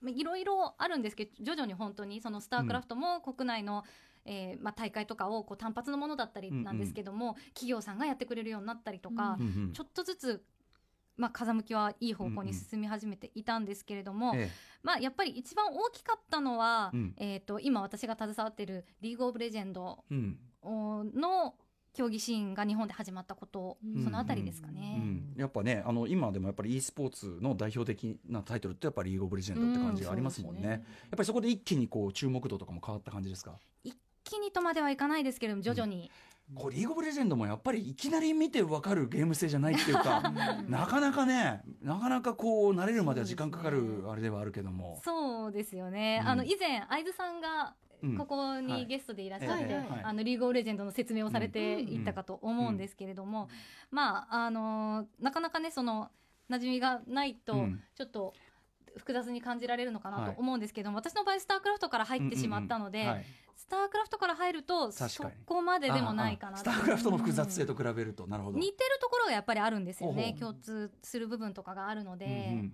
[0.01, 3.83] まあいろいろあるんですけど徐々に本当にそのスタークラフトも国内の、
[4.25, 10.43] えーまあ、大会とかをこう単発のものだったりなんですけども、企業さんがやってくれるようになったりとか、うんうんちょっとずつ
[11.15, 14.49] まあ、風向きはいい方向に進み始めていたんですけれども、え
[14.81, 17.13] まあ、やっぱり一番大きかったのは、うん。
[17.17, 20.03] えー、と今私が携わっているリーグ・オブ・レジェンド
[20.63, 21.53] の
[21.93, 24.03] 競技シーンが日本で始まったこと、うん。
[24.03, 24.95] そのあたりですかね。
[24.97, 25.33] うん。
[25.37, 30.67] やっぱねあの今でもやっぱり e スポーツの代表的なタイトルってやっぱりリーグオブレジェンドって感じがありますもんね,、ね。
[30.69, 30.79] やっ
[31.11, 33.59] ぱりそこで一気にこう注目度とかも変わった感じですか？
[33.83, 33.95] 一
[34.33, 36.09] 気にとまではいかないですけれども徐々に、
[36.55, 40.31] こうリーグオブレジェンドもやっぱりいきなり見てわかるゲーム性じゃないっていうか
[40.67, 46.29] なかなかねなかなかこう慣れるまでは時間かかるあれではあるけども、そうですよね、うん。
[46.29, 53.47] あの以前会津さんがうんここはいにゲストでいらっしゃって、あのリーグ・オブ・レジェンドの説明をされていったかと思うんですけれども、
[53.91, 56.09] まああのなかなかねその
[56.49, 57.81] 馴染みがないとうん。
[57.95, 58.33] ちょっと
[58.97, 60.35] 複雑に感じられるのかなはい。
[60.35, 63.25] と思うんですけども、私の場合スタークラフトから入ってしまったので、
[63.55, 65.31] スタークラフトから入るとそに。
[65.45, 68.27] こまででもないかなスタークラフトの複雑性と比べると。
[68.27, 68.59] なるほど。
[68.59, 70.35] 似てるところがやっぱりあるんですよね。
[70.39, 72.73] 共通する部分とかがあるので、うんうん。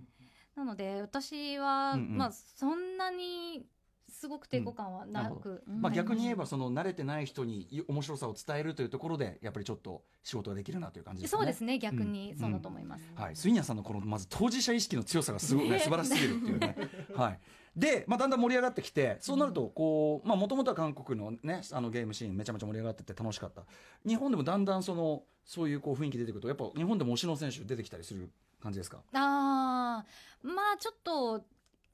[0.56, 2.16] なので私は、うんうん。
[2.16, 3.64] まあそんなに
[4.10, 11.38] すごく抵抗感はなく、うんまあ、逆に言えばその慣れてない人に面白さを伝えるというところでやっぱりちょっと仕事ができるなという感じですね。
[11.38, 11.78] そうですね。
[11.78, 16.76] 逆にそうだと思います、はい、スイニャさんのこのまず当事者意識の強さがすごい、ね、素晴らしすぎるっていうね。
[17.14, 17.40] はい。
[17.76, 23.62] で、まあ、だんだん盛り上がってきて、そうなると、こう、まあ、もともとは韓国のね、あのゲームシーンめちゃめちゃ盛り上がってて楽しかった。
[24.06, 28.28] 日本でもだんだんその、そういうこう雰囲気出てくると、やっぱ日本でも推しの選手出てきたりする
[28.60, 28.98] 感じですか？
[29.12, 31.42] あーまあちょっと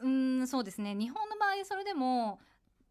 [0.01, 0.95] うんそうですね。
[0.95, 2.39] 日本の場合それでも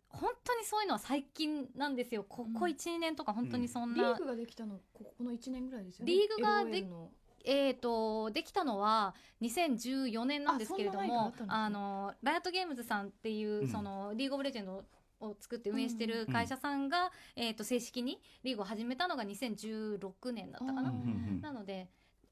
[0.10, 2.24] 本当にそういうのは最近なんですよ。
[2.28, 6.12] ここうん12年とか本当にそんリな、ーグができたのここの1年ぐらいですよね。
[6.12, 7.10] リーグがで LOL の
[7.46, 13.68] えー、とできたのは2014年なんですけれどもあのライアットゲームズさんっていう、うん。
[13.68, 14.84] そのリーグオブレジェンド
[15.20, 20.93] を作って運営してる会社さんが、えー、と正式にリーグを始めたのが2016年だったかな、
[21.41, 21.89] なので、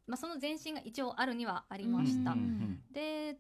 [0.08, 3.38] まあ、その前身が一応あるにはありました、うんうんで、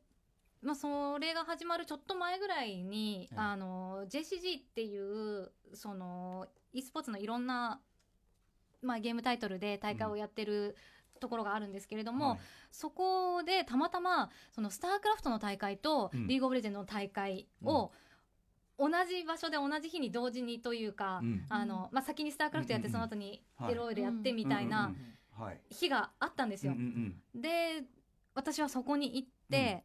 [0.63, 3.37] まあ、それが始まるちょっと前ぐらいに、ええ。
[3.37, 7.81] あの JCG っていうその e スポーツのいろんな、
[8.81, 10.75] まあ、ゲームタイトルで大会をやってる、
[11.23, 12.39] ところがあるんですけれども、はい。
[12.71, 16.27] そこでたまたまそのスタークラフトの大会とうん。
[16.27, 17.91] リーグオブレジェンドの大会を
[18.77, 21.45] 同じ場所で同じ日に同時にというか、うん。
[21.49, 23.71] あのまあ、先にスタークラフトやってうんうんうんその後にはい。
[23.71, 24.93] エロイルやってみたいうんな。
[25.69, 26.73] 日があったんですよ。
[26.73, 26.79] うん
[27.33, 27.83] うんで
[28.35, 29.83] 私はそこに行って、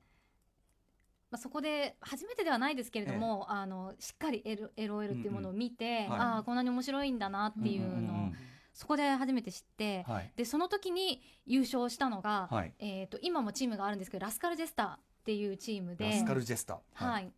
[1.31, 6.21] まあ、そこで初めてではないですけれども、あのしっかり LOL っていうものを見て、うんはい。
[6.21, 8.37] ああこんなに面白いんだなっていうのを、うんうんうん
[8.79, 10.33] そこで初めて知って、うんはい。
[10.37, 12.73] でその時に優勝したのが、はい。
[12.79, 16.79] えー、と今もチームがあるんですけどラスカルジェスターっていうチームでラスカルジェスタ。
[16.95, 17.29] はい、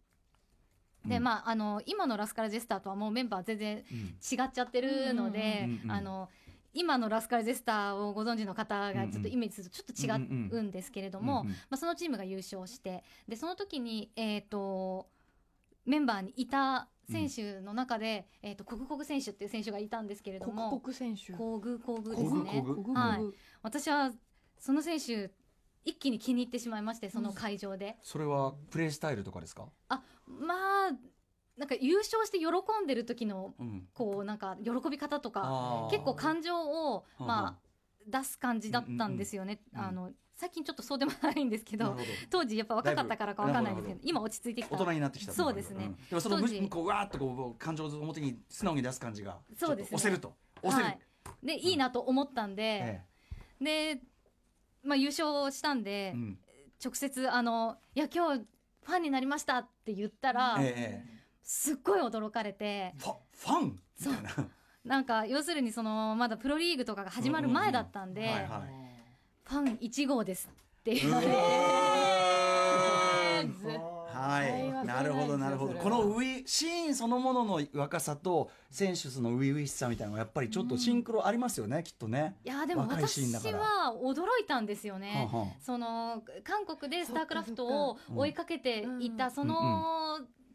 [1.06, 1.22] でうん。
[1.22, 3.98] まああの今のラスカルジェスターとはもうメンバー全然うん。
[3.98, 6.28] 違っちゃってるので、うんあの
[6.72, 10.22] 今のラスカルジェスターをご存知の方がちょっとイメージするとちょっと
[10.54, 11.52] 違うんですけれども、うんうん。
[11.52, 15.08] まあ、そのチームが優勝してでその時に、えー、と
[15.86, 21.32] メンバーにいた選手の中で、えー、とコグコグ選手っていう選手がいたんですけれども国国選手。
[21.32, 22.92] コグコグですコグねコグ。
[22.92, 23.22] はい。
[23.62, 24.12] 私は
[24.58, 25.30] その選手
[25.84, 29.68] 一気に気に入ってしまいましてその会場で、それはプレイスタイルとかですか？
[29.88, 30.54] あま
[30.88, 30.90] あ
[31.56, 32.46] なんか優勝して喜
[32.82, 33.88] んでる時のうん。
[33.94, 37.58] こうなんか喜び方とか結構感情をまあ
[38.06, 39.86] 出す感じだったんですよね、うんうん。
[39.86, 40.10] あの
[40.40, 41.94] 最近ちょっとそうでもないんですけど
[42.30, 44.74] 当時やっぱ若かったからかわかんないですけど今落ち着いてきた。
[44.74, 45.84] 大人になってきたそうですね。
[45.84, 45.92] ん。
[45.92, 46.62] でもその当時。
[46.62, 49.96] むこうわーっとこう感情を表に素直に出す感じがそうですね。
[49.96, 50.32] 押せると。
[50.62, 50.90] 押せる、は
[51.42, 53.02] い、でいいなと思ったんで、
[53.60, 54.00] えで、
[54.82, 56.38] まあ、優勝したんで、えうん。
[56.82, 58.46] 直接あの「いや今日
[58.84, 63.80] ファンになりました」って言ったら、ええすっごい驚かれてファファン？
[64.00, 64.48] みたいな。
[64.86, 68.79] なんか要するにそのまだプロリーグとかが始まる前だったんで、はいはい
[69.50, 70.48] ファン1号です
[70.80, 71.36] って言われうて。
[74.12, 75.74] はい、なるほどなるほど。
[75.74, 82.36] このウィシーンそのものの若さと選手の初々しさみたいなのがやっぱりちょっとシンクロありますよね、きっとね。
[82.44, 83.62] いやでも若いシーン私だから。
[83.64, 85.26] は驚いたんですよね。
[85.32, 85.56] はあはあ。
[85.60, 89.54] その韓国でスタークラフトを追いかけていたその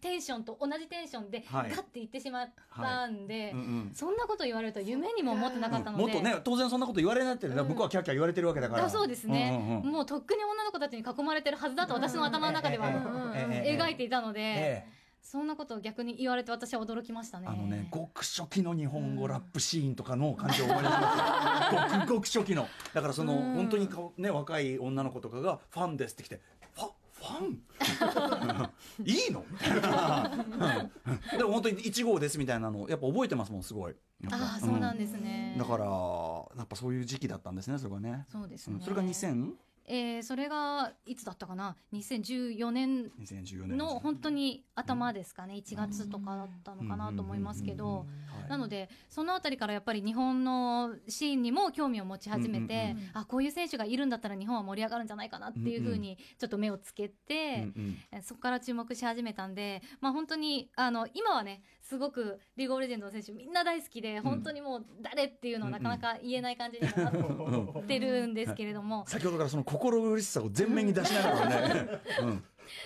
[0.02, 1.72] テンションと同じテンションでガはい。
[1.72, 3.54] ッていってしまったんで、
[3.93, 8.86] そんなこと言われると夢にも思ってなかったので、もっとね当然そんなこと言われないって僕はキャッキャ言われてるわけだから。
[8.86, 12.88] あそうですね、もうとっくに女の子たちに囲まれてるはずだと私の頭の中では
[13.66, 17.48] 描いていたので、ええそんなことを逆に言われて私は驚きましたね。
[17.50, 22.00] あのね、ごく初期の日本語ラップシーンとかの感じを思い出しますよ。
[22.00, 22.68] ごくごく初期の。
[22.93, 27.61] だからその、うん本当にかね、若い女の子とかがファンですって来て、ファ、ン？
[29.05, 29.43] いいの？
[29.51, 30.32] みたいな。
[31.32, 33.95] うんでも本当に1号ですみたいなの、やっぱ覚えてますもん、すごい。
[34.32, 35.55] ああそうなんですね。
[35.57, 38.26] だから、やっぱそういう時期だったんですね、それがね。
[38.32, 38.76] そうですね。
[38.76, 39.53] うんそれが2000
[39.88, 48.06] えーそれがいつだったかな？2014年2014年の本当に頭ですかね、1月とかだったのかなと思いますけど、はい
[48.50, 71.90] なのでそのあたりからやっぱり日本のシーンにも興味を持ち始めて、あこういう選手がいるんだったら日本は盛り上がるんじゃないかなっていうふうにちょっと目をつけて、うんうんえそこから注目し始めたんで、まあ、本当にあの今はねすごくリーグオブレジェンドの選手みんな大好きで、本当にもう誰っていうのはなかなか言えない感じにはなってるんですけれども、先ほどからその心苦しさを前面に出しながらね、
[72.22, 72.44] うん。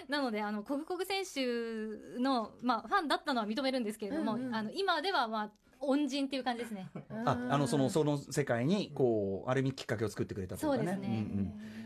[0.09, 4.55] なのであのコグコグ選手の、まあ、ファンだったのは認めるんですけれども、うんうん。
[4.55, 6.89] あの今では、まあ、恩人っていう感じですね。
[7.25, 10.91] ああのそのその世界にこうある意味きっかけを作ってくれたというかね。
[10.91, 11.21] そうですね。
[11.21, 11.21] ん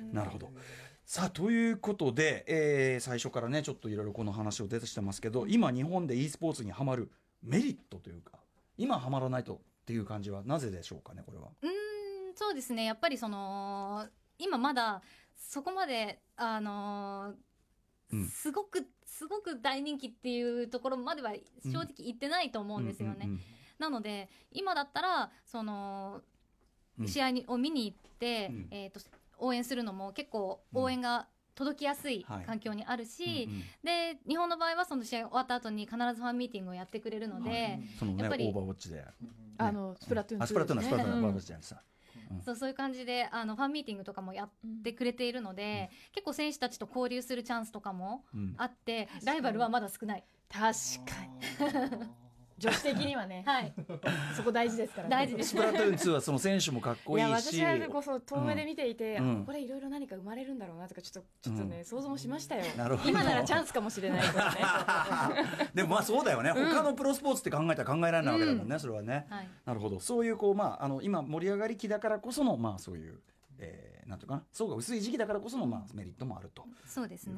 [0.01, 0.13] うん。
[0.13, 0.49] なるほど。
[1.05, 7.11] さあということで、えー最初からねちょっといろいろこの話を出してますけど今日本で e スポーツにはまる
[7.43, 8.39] メリットというか
[8.77, 11.49] 今はまらないとっていう感じはなぜでしょうかねこれは。
[11.61, 12.85] うーんそうですね。
[12.85, 14.07] やっぱりその
[14.39, 15.01] 今まだ
[15.35, 18.27] そこまであのーうん。
[18.27, 21.33] すごくすごく大人気っていうところまでは
[21.65, 23.29] 正直言ってないと思うんですよね。
[23.77, 26.21] なので今だったらその
[26.97, 27.07] うん。
[27.07, 28.67] 試合にを見に行って、うん。
[28.71, 28.99] えー、と
[29.43, 32.45] 応援するのも結構応援が届きやすいはい。
[32.45, 33.47] 環境にあるし、
[33.83, 39.05] で日本の場合はその試合終わった後に必ずファンミーティングをやってくれるので、そのねオやっぱりーバーウォッチで、
[39.57, 41.81] あのスプラトゥーン2あスプラトゥーンだスプラトゥーンオーバーウォッチじゃないさ。
[42.45, 44.49] そうそういう感じであのファンミーティングとかもやっ
[44.83, 48.55] てくれているので、結構選手たちと交流するチャンスとかもうん。
[48.57, 50.23] あって、ライバルはまだ少ない。
[50.49, 51.71] 確か
[52.01, 52.22] に
[52.63, 53.43] 女子的にはね。
[53.47, 53.73] はい、
[54.35, 55.09] そこ大事ですからね。
[55.09, 55.49] 大事です。
[55.49, 57.27] スプラトゥーン2はその選手もかっこいいし。
[57.27, 59.41] いや私はこそ遠目で見ていて、うん。
[59.41, 61.85] あこれいろいろ何か生まれるんだろうなとかちょっとちょっとね、うん。
[61.85, 62.63] 想像もしましたよ。
[62.77, 63.09] なるほど。
[63.09, 65.69] 今ならチャンスかもしれないからね。
[65.75, 69.25] でもまあそうだよね、他のプロスポーツって考えたら考えられないわけだもんね、それはね。
[69.29, 69.99] はい、なるほど。
[69.99, 73.19] そういうこう、まあ、あの今盛り上がり期だからこその、まあ、そういう、
[73.59, 74.43] えーなんていうかな。
[74.51, 76.65] 層が薄い時期だからこその、まあ、メリットもあると。
[76.85, 77.35] そうですね。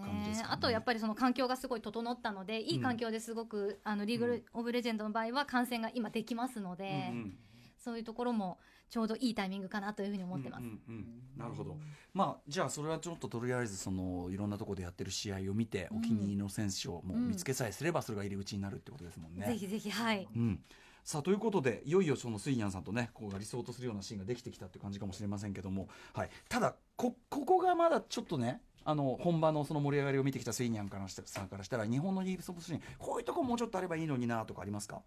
[0.48, 7.38] あとやっぱりその環境がすごい整ったので、いい環境ですごくあのリーグオブレジェンドの場合は観戦が今できますので、うんうん。
[7.78, 8.58] そういうところも
[8.90, 10.64] ちょうどいいタイミングかなというふうに思ってます。
[10.64, 11.06] うんうんうん。
[11.38, 11.78] なるほど、
[12.14, 19.46] まあ、じゃあそれはちょっととりあえずそのいろんなところでやってる試合を見て、お気に入りの選手をもう見つけさえすればそれが入り口になるってことですもんね。
[19.46, 20.28] ぜひぜひはい。
[20.36, 20.60] うん、
[21.06, 35.04] さあということでいよいよそのスイニャンさんとねこう理想とするようなシーンができてきたっていう感じかもしれませんけども、はい、ただこここがまだちょっとねあの本場のその盛り上がりを見てきたスイニャンからさんからしたら日本のリーグソフトシーンこういうとこもうちょっとあればいいのになとかありますか？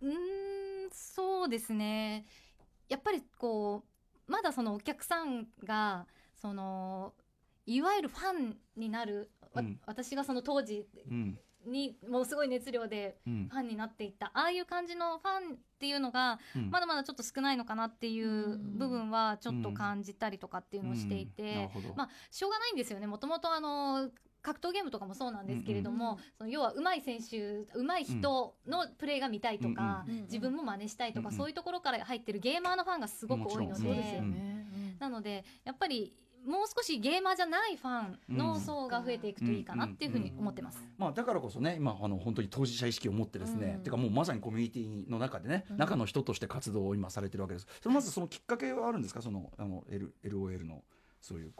[0.00, 0.14] うーん
[0.90, 2.24] そうですね。
[2.88, 3.84] やっぱりこ
[4.26, 7.12] うまだそのお客さんがその
[7.66, 9.78] いわゆるファンになる、わうん。
[9.84, 13.48] 私がその当時うんにもうすごい熱量でうん。
[13.50, 14.30] ファンになっていった。
[14.34, 16.70] ああいう感じのファンっていうのがうん。
[16.70, 23.06] まだまだちょっと少ないのかなっていう部分はちょっと感じたりとかっていうのをしていて、まあしょうがないんですよね。
[23.06, 30.14] もともとあの格闘ゲームとかもそうなんですけれども、その要は上手い選手上手い人のプレーが見たいとか、うん。
[30.14, 30.22] うん。
[30.22, 31.34] 自分も真似したいとか、うん。
[31.34, 31.38] うん。
[31.38, 33.84] そういうところから入ってるゲーマーのファンがすごく多いので。
[33.88, 34.96] ね。
[34.98, 36.12] なのでやっぱり
[36.46, 40.82] もう少しゲーマーじゃないファンの層が増えていくといいかなっていうふうに思ってます。
[40.96, 43.82] まあ、だからこそね今あの本当に当事者意識を持ってですね、うん。
[43.82, 47.66] てかもうまさにコミュニティの中でね、うん中の人として活動を今されてるわけです。
[47.82, 49.22] それまずそのきっかけはあるんですか？
[49.22, 50.82] そのあの、L、LOL の
[51.20, 51.52] そういう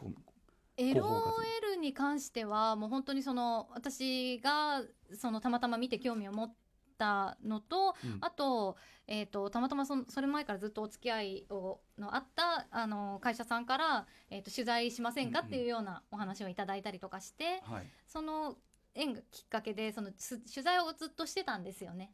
[0.76, 4.82] LOL に関してはもう本当にその私が
[5.14, 6.54] そのたまたま見て興味を持っ
[6.98, 8.18] たのと、うん。
[8.20, 8.76] あと,、
[9.06, 17.86] えー、とたまたまそのそれ前からずっとお付き合いをのあったあの会社さんから、えー、と取材しませんかうんうんっていうようなお話をいただいたりとかして、はい。
[18.06, 18.56] その
[18.94, 22.12] 縁がきっかけでそのつ取材をずっとしてたんですよね。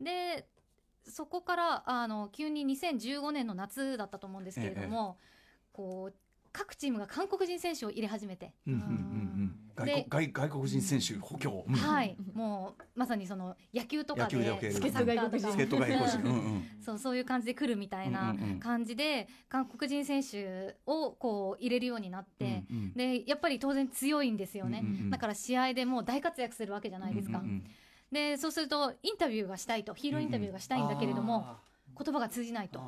[0.00, 0.48] で
[1.08, 5.18] そこからあの急に2015年の夏だったと思うんですけれども、
[5.72, 6.14] こう
[6.52, 9.45] 各チームが韓国人選手を入れ始めて、うんうんうんうん
[9.76, 11.74] 外国で外外国人選手補強、うん。
[11.74, 14.36] はい、もうまさにその野球とかで
[14.72, 15.04] 助っ人。
[15.04, 18.60] 外国人、うんうんそうそういう感じで来るみたいなうんうんうん。
[18.60, 22.92] 感じで、韓国人選手をこう入れるようになって、うんうん。
[22.94, 25.10] でやっぱり当然強いんですよね、うんうんうん。
[25.10, 27.64] だから試合でもう大活躍するわけじゃないですか、うんうん
[28.12, 31.56] でそうするとインタビューがしたいとヒーローインタビューがしたいんだけれども、
[31.98, 32.80] 言葉が通じないと。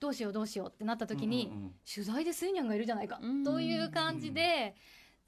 [0.00, 1.74] どうしようどうしようってなった時に、うんうんうん。
[1.92, 3.44] 取材でスイニャンがいるじゃないか、うん。
[3.44, 4.74] という感じで。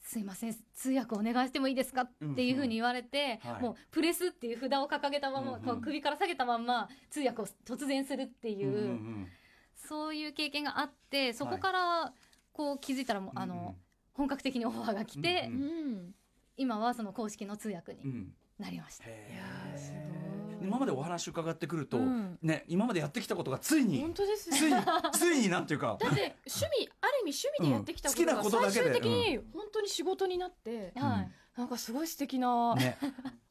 [0.02, 2.02] すいません通訳お願いしてもいいですか？
[2.02, 3.50] っていうふうに言われて、うん。
[3.52, 3.62] はい。
[3.62, 9.28] もうプレスっていう札を掲げたまま、うんうんこう首から下げたまんま通訳を突然するっていう、うんうんうん。
[9.76, 12.12] そういう経験があってそこから
[12.52, 13.56] こう気づいたらもう、あうんうん。
[13.56, 13.76] の
[14.14, 16.14] 本格的にオファーが来て、うんうん
[16.56, 18.32] 今はその公式の通訳にうん。
[18.58, 19.04] なりました。
[19.06, 20.19] へいやーすごい
[20.62, 22.38] 今までお話伺ってくると、うん。
[22.42, 24.80] ね今までやってきたことがついに本当ですついに
[25.12, 28.26] ついになんていうか だって趣味ある意味趣味でやってきたことうん。
[28.26, 28.92] 好きながことだけで。
[28.92, 32.96] 最終的に本当に仕事になって、はいなんかすごい素敵なね。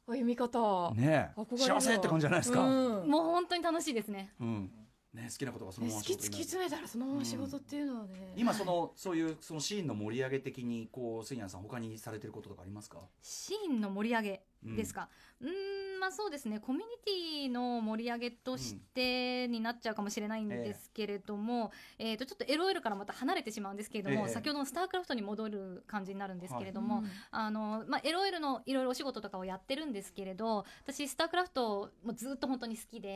[0.06, 1.32] 歩み方、ね。
[1.56, 2.60] 幸せって感じじゃないですか。
[2.60, 3.08] うん。
[3.08, 4.32] もう本当に楽しいですね。
[4.40, 4.70] うん。
[5.14, 12.98] ね好きなことがそのままね好き突き詰めたらそのまま仕事っていうのはね、今そのそういうそのシーンの盛り上げ的にこう杉谷さん他にされてることとかありますか？
[13.22, 15.08] シーンの盛り上げですか？
[15.40, 15.48] うー
[15.96, 16.60] んまあそうですね。
[16.60, 24.32] コミュニティの盛り上げとしてになっちゃうかもしれないんですけれども、えー、とちょっと LOL からまた離れてしまうんですけれども、ええ。
[24.32, 33.08] 先ほどのスタークラフトに戻る感じになるんですけれども、うんあのまあ、LOL のいろいろお仕事とかをやってるんですけれど私スタークラフトもずっと本当に好きで、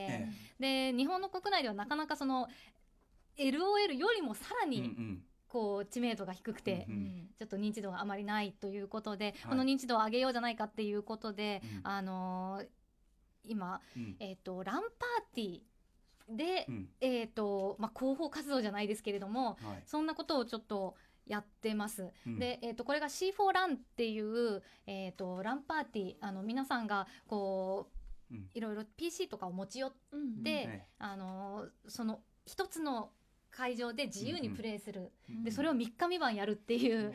[0.61, 2.49] えで日本の国内ではなかなかその
[3.39, 5.23] LOL よりもさらうんうにん
[5.55, 9.51] こう知名度が低くて、うんちょっと認知度があまりないということで、はい。
[9.51, 11.81] この認知度を上げようじゃないかっていうことで、うん。
[11.85, 12.67] あのー
[13.45, 14.17] 今、うん。
[14.19, 16.89] えっとランパーティーで、うん。
[17.01, 19.83] えっとまあ、広報活動じゃないですけれどもはい。
[19.87, 20.97] そんなことをちょっと
[21.27, 22.11] やってます。
[22.27, 22.39] うん。
[22.41, 27.91] で、えっとこれが C4 ランっていう、えっとランパーティーあの皆さんがこ
[28.31, 28.51] ううん。
[28.55, 30.43] いろいろ PC とかを持ち寄って、うん。
[30.43, 33.11] ねあのーその一つの
[33.57, 35.45] 会場で自由にプレイする、うん。
[35.45, 37.13] でそれを3日3晩やるっていう、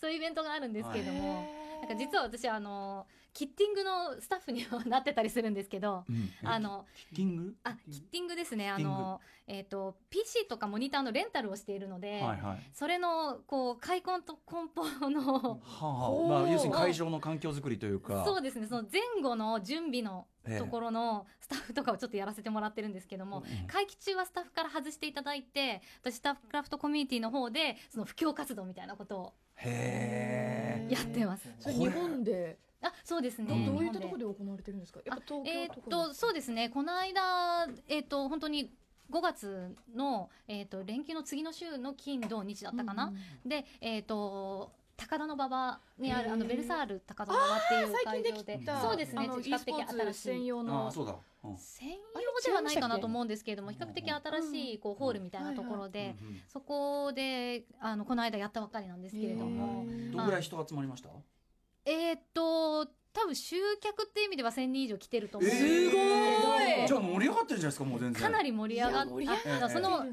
[0.00, 1.44] そういうイベントがあるんですけれども、
[1.80, 6.16] なんか実は私あのキッティングのスタッフにもなってたりするんですけど、うん。
[6.16, 7.56] うんあのキッティング？
[7.64, 8.70] あキッティングですね。
[8.70, 12.70] あのえっ、と PC とかモニターのレンタルをしているので、はいはい。
[12.72, 18.24] それのこう開墾と梱包の、はあ、まあ要するに会場の環境づくりというか。
[18.24, 18.66] そうですね。
[18.66, 30.92] その前後の準備のええところのスタッフとかをちょっとやらせてもらってるんですけども、うん会期中はスタッフから外していただいて私スタッフクラフトコミュニティの方でその布教活動みたいなことをへえ。
[30.94, 31.48] やってます。
[31.66, 32.58] 日本で？
[32.82, 33.66] あそうですね、どうん。
[33.66, 35.00] どういったところで行われてるんですか？
[35.04, 36.70] やっぱ東えーっ京とそうですね。
[36.70, 38.72] この間えーっと本当に
[39.10, 43.12] 5月の、えーっと連休の次の週の金土日だったかな、
[43.44, 49.22] でえーっと高田馬場にあるあのベルサール高田馬場っていう最近で会場でそうですね。
[49.22, 50.20] 比較 e 的新しい。
[50.20, 51.96] 専用あの専用
[52.44, 56.14] ではないかなと思うんですけれども比較的新しいこうホールみたいなところで
[56.48, 59.86] そこであのこの間やったばっかりなんですけれども。
[60.12, 61.08] どんぐらい人集まりました？
[61.86, 66.86] えーっと多分集客っていう意味では1000人以上来てると思うんですけど、えー。
[66.86, 68.22] じゃあ盛り上がってるじゃないですかもう全然。
[68.22, 70.04] かなり盛り上がっいや盛り上がってあその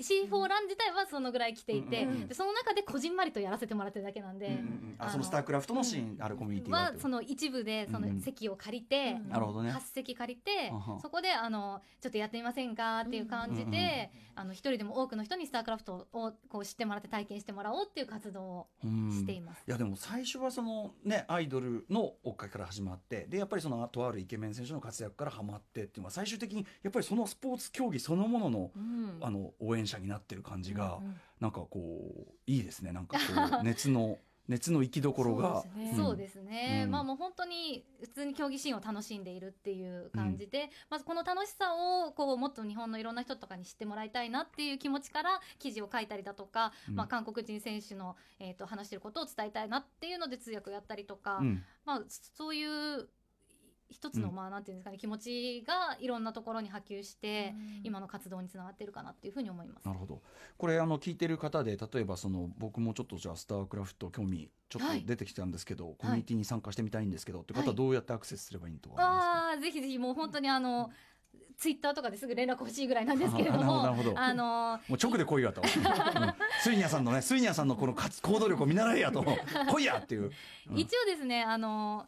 [0.00, 2.28] C4 ラン自体はそのぐらい来ていて、うんうんうん。
[2.28, 4.94] でその中でこじんまりとやらせてもらってるだけなんで、うんうんうん。
[4.98, 19.62] あそのスタークラフトのシーンあるコミュニティはその一部でそうんうんの席を借りて、うんなるほどね8席借りて、あはそこであのちょっとやってみませんかっていう感じで、うんうんあの一人でも多くの人にスタークラフトをこう知ってもらって体験してもらおうっていう活動をうんしています。
[19.66, 29.18] いやでも最初はそのねアイドルの追っかけから始まってでやっぱりそのとあるイケメン選手の活躍からハマってっていうのは最終的にやっぱりそのスポーツ競技そのもののうん。
[29.20, 32.92] あの応援者になってる感じがうんなんかこういいですね。
[32.92, 34.18] なんかこう 熱の
[34.48, 35.62] 熱の行きどころが。
[35.62, 36.10] そうですね。
[36.12, 36.90] うですね、うん。
[36.90, 46.94] まあもう本当に普通に競技シーンを楽しんでいるっていう感じで、まずこの楽しさをこうもっと日本のいろんな人とかに知ってもらいたいなっていう気持ちから記事を書いたりだとか、うん。
[46.96, 51.64] まあ、韓国人選手の、えー、と話してることを伝えたいなっていうので通訳をやったりとか、うん。
[51.86, 53.08] まあ、そういう
[53.90, 54.34] 一つの、うん。
[54.34, 59.86] まあなんていうんですかね気持ちがいろんなところに波及して、今の活動につながってるかなっていうふうに思います。
[59.86, 59.92] な。
[59.92, 60.22] るほど。
[60.56, 65.04] これあの聞いてる方で例えばその僕もちょっとじゃあスタークラフト興味ちょっとはい。
[65.04, 67.76] 出てきたんですけど、コミュニティに参加してみたいんですけど、って方ははい。
[67.76, 69.02] どうやってアクセスすればいいとか？
[69.02, 70.90] あああぜひぜひもう本当にあの
[71.56, 75.68] ツイッターとかですぐ連絡欲しいぐらいなんですけれども なるほどあのもう直で来いやと、 うん、
[76.62, 79.24] スイニャさんのねスイニャさんのこの活行動力を見習えやと。
[79.70, 80.32] 来いやっていう、
[80.70, 80.78] うん。
[80.78, 82.06] 一応ですねあの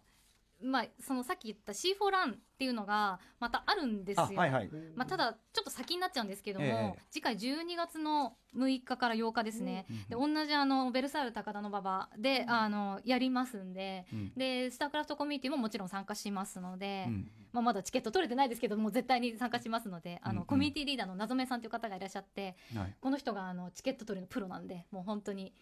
[0.63, 4.71] まあそのさっき言った C4 ランっていうのがまたあるんですよ、あはいはい。
[4.95, 7.03] まあ、ただちょっと先になっちゃうんですけども、ええ。
[7.11, 14.33] 次回12月の6日から8日ですね、で同じあのベルサール高田馬場で、あのやりますんでうん。
[14.35, 17.31] でスタークラフトコミュニティももちろん参加しますので、うん。
[17.53, 20.41] まあ、まだチケット取れてないですけどもう絶対に参加しますのであの、うん。
[20.41, 22.95] うんコミュニティリーダーの謎めさんという方がいらっしゃってはい。
[22.99, 25.53] この人があのチケット取りのプロなんでもう本当に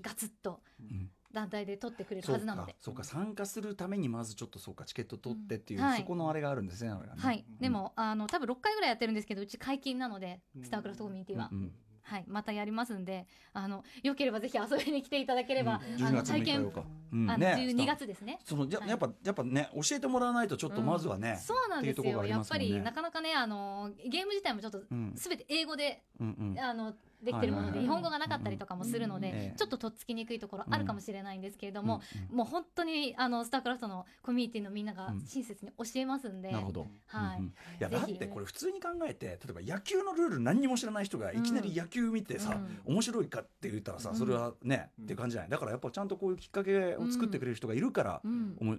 [0.00, 1.10] ガツッとうん。
[1.32, 2.72] 団体で取ってくれるはずなので。
[2.72, 3.04] かそうか。
[3.04, 6.00] 参加するためにまずちょっとそうかチケット取ってっていう、うんはい。
[6.00, 6.96] そこのあれがあるんですねね。
[7.16, 7.58] はい、うん。
[7.58, 11.72] でもあの多分6回ぐらいやってるんですけどうち解禁なのでスタークラフトコミュニティは、うんうん。
[12.02, 16.04] はい、またやりますんであのよければぜひ遊びに来ていただければ、うん。
[16.04, 16.72] 12あの月6体験
[17.12, 17.30] うん。
[17.30, 17.54] あのね。
[17.58, 18.40] 12月ですね。
[18.44, 18.88] そのやはい。
[18.88, 22.02] やっぱやっぱね教えてもらわないとちょっとまずはね、そうなんですよ。
[22.02, 25.12] っていうところがありやっぱりなかなかねあのゲーム自体もちょっとうん。
[25.16, 26.58] すべて英語で、うんうん。
[26.58, 32.00] あのできてるもので日本語がなかったりとかもするのでちょっととっつきにくいところあるかもしれないんですけれども
[32.30, 37.42] うんもう本当にあのスタークラフトのコミュニティのみんながうん親切に教えますんで、なるほど、はい。
[37.42, 45.50] いやだってこれ普通に考えて例えば野球のルール何にも知らない人がいきなり野球見てさ、面白いかって言ったらさそれはね、って感じじゃない。
[45.50, 48.22] だからやっぱちゃんとこういうきっかけを作ってくれる人がいるから、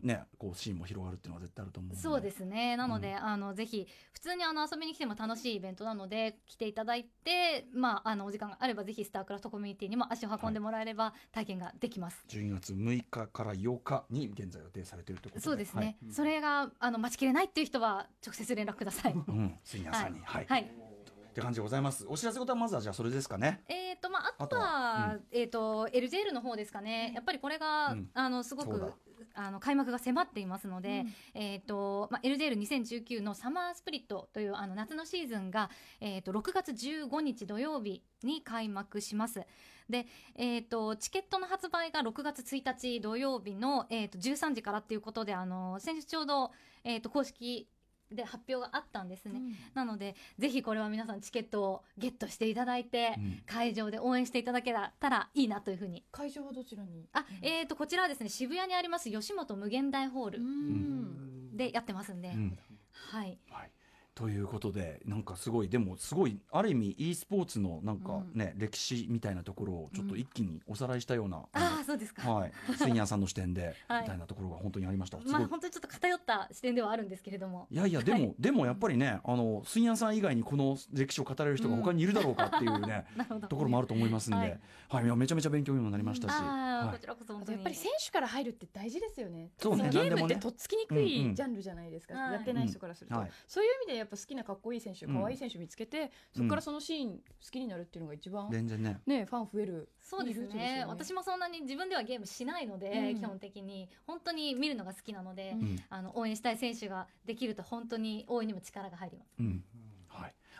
[0.01, 1.91] ねこうシーンも広がるっていうのは絶対あると思う。
[1.91, 2.75] んでそうですね。
[2.77, 12.23] なので、あのぜひ普通にあの遊びに来ても楽しいイベントなので来ていただいて、まあ、あのお時間があればぜひスタークラフトコミュニティにも足を運んでもらえれば体験ができます。
[12.29, 15.45] 12月6日から8日に現在予定されているということで。
[15.45, 19.13] そうですね、それがあの待ちきれないっていう人は直接連絡ください。
[19.13, 19.55] はい、うん。
[19.63, 20.90] 杉谷さんにはい、はい
[21.31, 22.05] って感じでございます。
[22.07, 23.63] お知らせことはまずはじゃあそれですかね。
[23.69, 28.09] えーとまあ、ああととははえー、と LJL の方ですかね、やっぱりこれが、うん。
[28.13, 28.93] あのすごく
[29.33, 35.69] あの開幕が迫っていますので、えーとまあ、LJL2019 のサマースプリットというあの夏のシーズンが、
[36.01, 39.41] えー、と6月15日土曜日に開幕します。
[39.89, 46.51] で、えー、とチケットの発売が6月1日土曜日の、えー、と13時からっていうことであの先日ちょうど、
[46.83, 47.67] えー、と公式
[48.11, 49.41] で発表があったんですね。
[49.73, 53.43] なのでぜひこれは皆さんチケットをゲットしていただいて、うん。
[53.45, 56.03] 会場で応援していただけたらいいなというふうに。
[56.11, 57.07] 会場はどちらに？
[57.13, 61.55] あ、えー、とこちらはですね渋谷にあります吉本無限大ホールうん。
[61.55, 62.57] でやってますんで、うん。
[62.91, 63.37] はい。
[63.49, 63.71] はい
[64.13, 74.01] ということでなんかすごいでもすごいある意味 e スポーツのなんかね、歴史みたいなところをちょっと一気におさらいしたような、ああそうですか、はい、スイニャーさんの視点で、はい。
[74.01, 75.17] みたいなところが本当にありました。
[75.19, 75.33] すごい。
[75.33, 77.67] まあ本当にちょっと偏った視点ではあるんですけれども。
[77.71, 78.35] いやいやでも、はい。
[78.37, 83.47] でもやっぱりねあのスイニャーさん以外にこの歴史を語れる人が他にいるだろうかっていうね、 なるほど。
[83.47, 84.41] ところもあると思いますんで、は
[84.89, 85.03] はい。
[85.03, 86.95] い、いやめちゃめちゃ勉強にもなりましたし、ああ、はい。
[86.95, 87.57] こちらこそ本当に。
[87.57, 89.51] やっぱり選手から入るって大事ですよね。
[89.57, 89.89] そうね。
[89.89, 90.21] ゲー何でもね。
[90.23, 91.07] ムってとっつきにくうんうん。
[91.07, 92.15] いジャンルじゃないですか。
[92.15, 92.33] はい。
[92.33, 93.21] やってない人からすると、うん。
[93.21, 93.31] はい。
[93.47, 95.15] そういう意味でやっぱ好きなかっこいい選手、うん。
[95.19, 97.21] 可愛い選手見つけて、そこからそのシーン好
[97.51, 98.99] きになるっていうのが一番全然ね。
[99.05, 99.89] ねファン増える。
[100.01, 100.79] そうですいいルートね。
[100.79, 103.19] よ私もそんなに自分ではゲームしないので、うん。
[103.19, 105.79] 基本的に本当に見るのが好きなので、うん。
[105.89, 109.41] あの応援したい選手ができると本当に応援にも力が入ります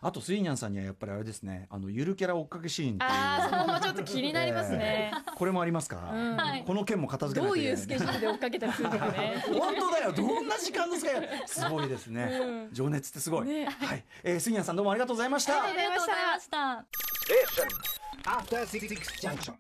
[0.04, 3.10] あとスイニャンさんにはやっぱりあれですねあのゆるキャラ追っかけシーンっていう。
[3.12, 5.12] ああそこもちょっと気になりますね。
[5.14, 5.96] えーこれもありますか？
[5.96, 6.36] ら、うん。
[6.38, 7.80] はいこの件も片付けなどうきゃいけない。
[7.80, 9.44] いうスケジュールで追っかけたりするのかね。
[9.60, 13.66] 本当だよどんな時間の使い方すごいですね、情熱ってすごい、ね。
[13.66, 16.86] はい、えー、スイニャンさんどうもありがとうございました、ありがとうございました。
[17.28, 17.68] Station.
[18.26, 19.54] After Six Junction.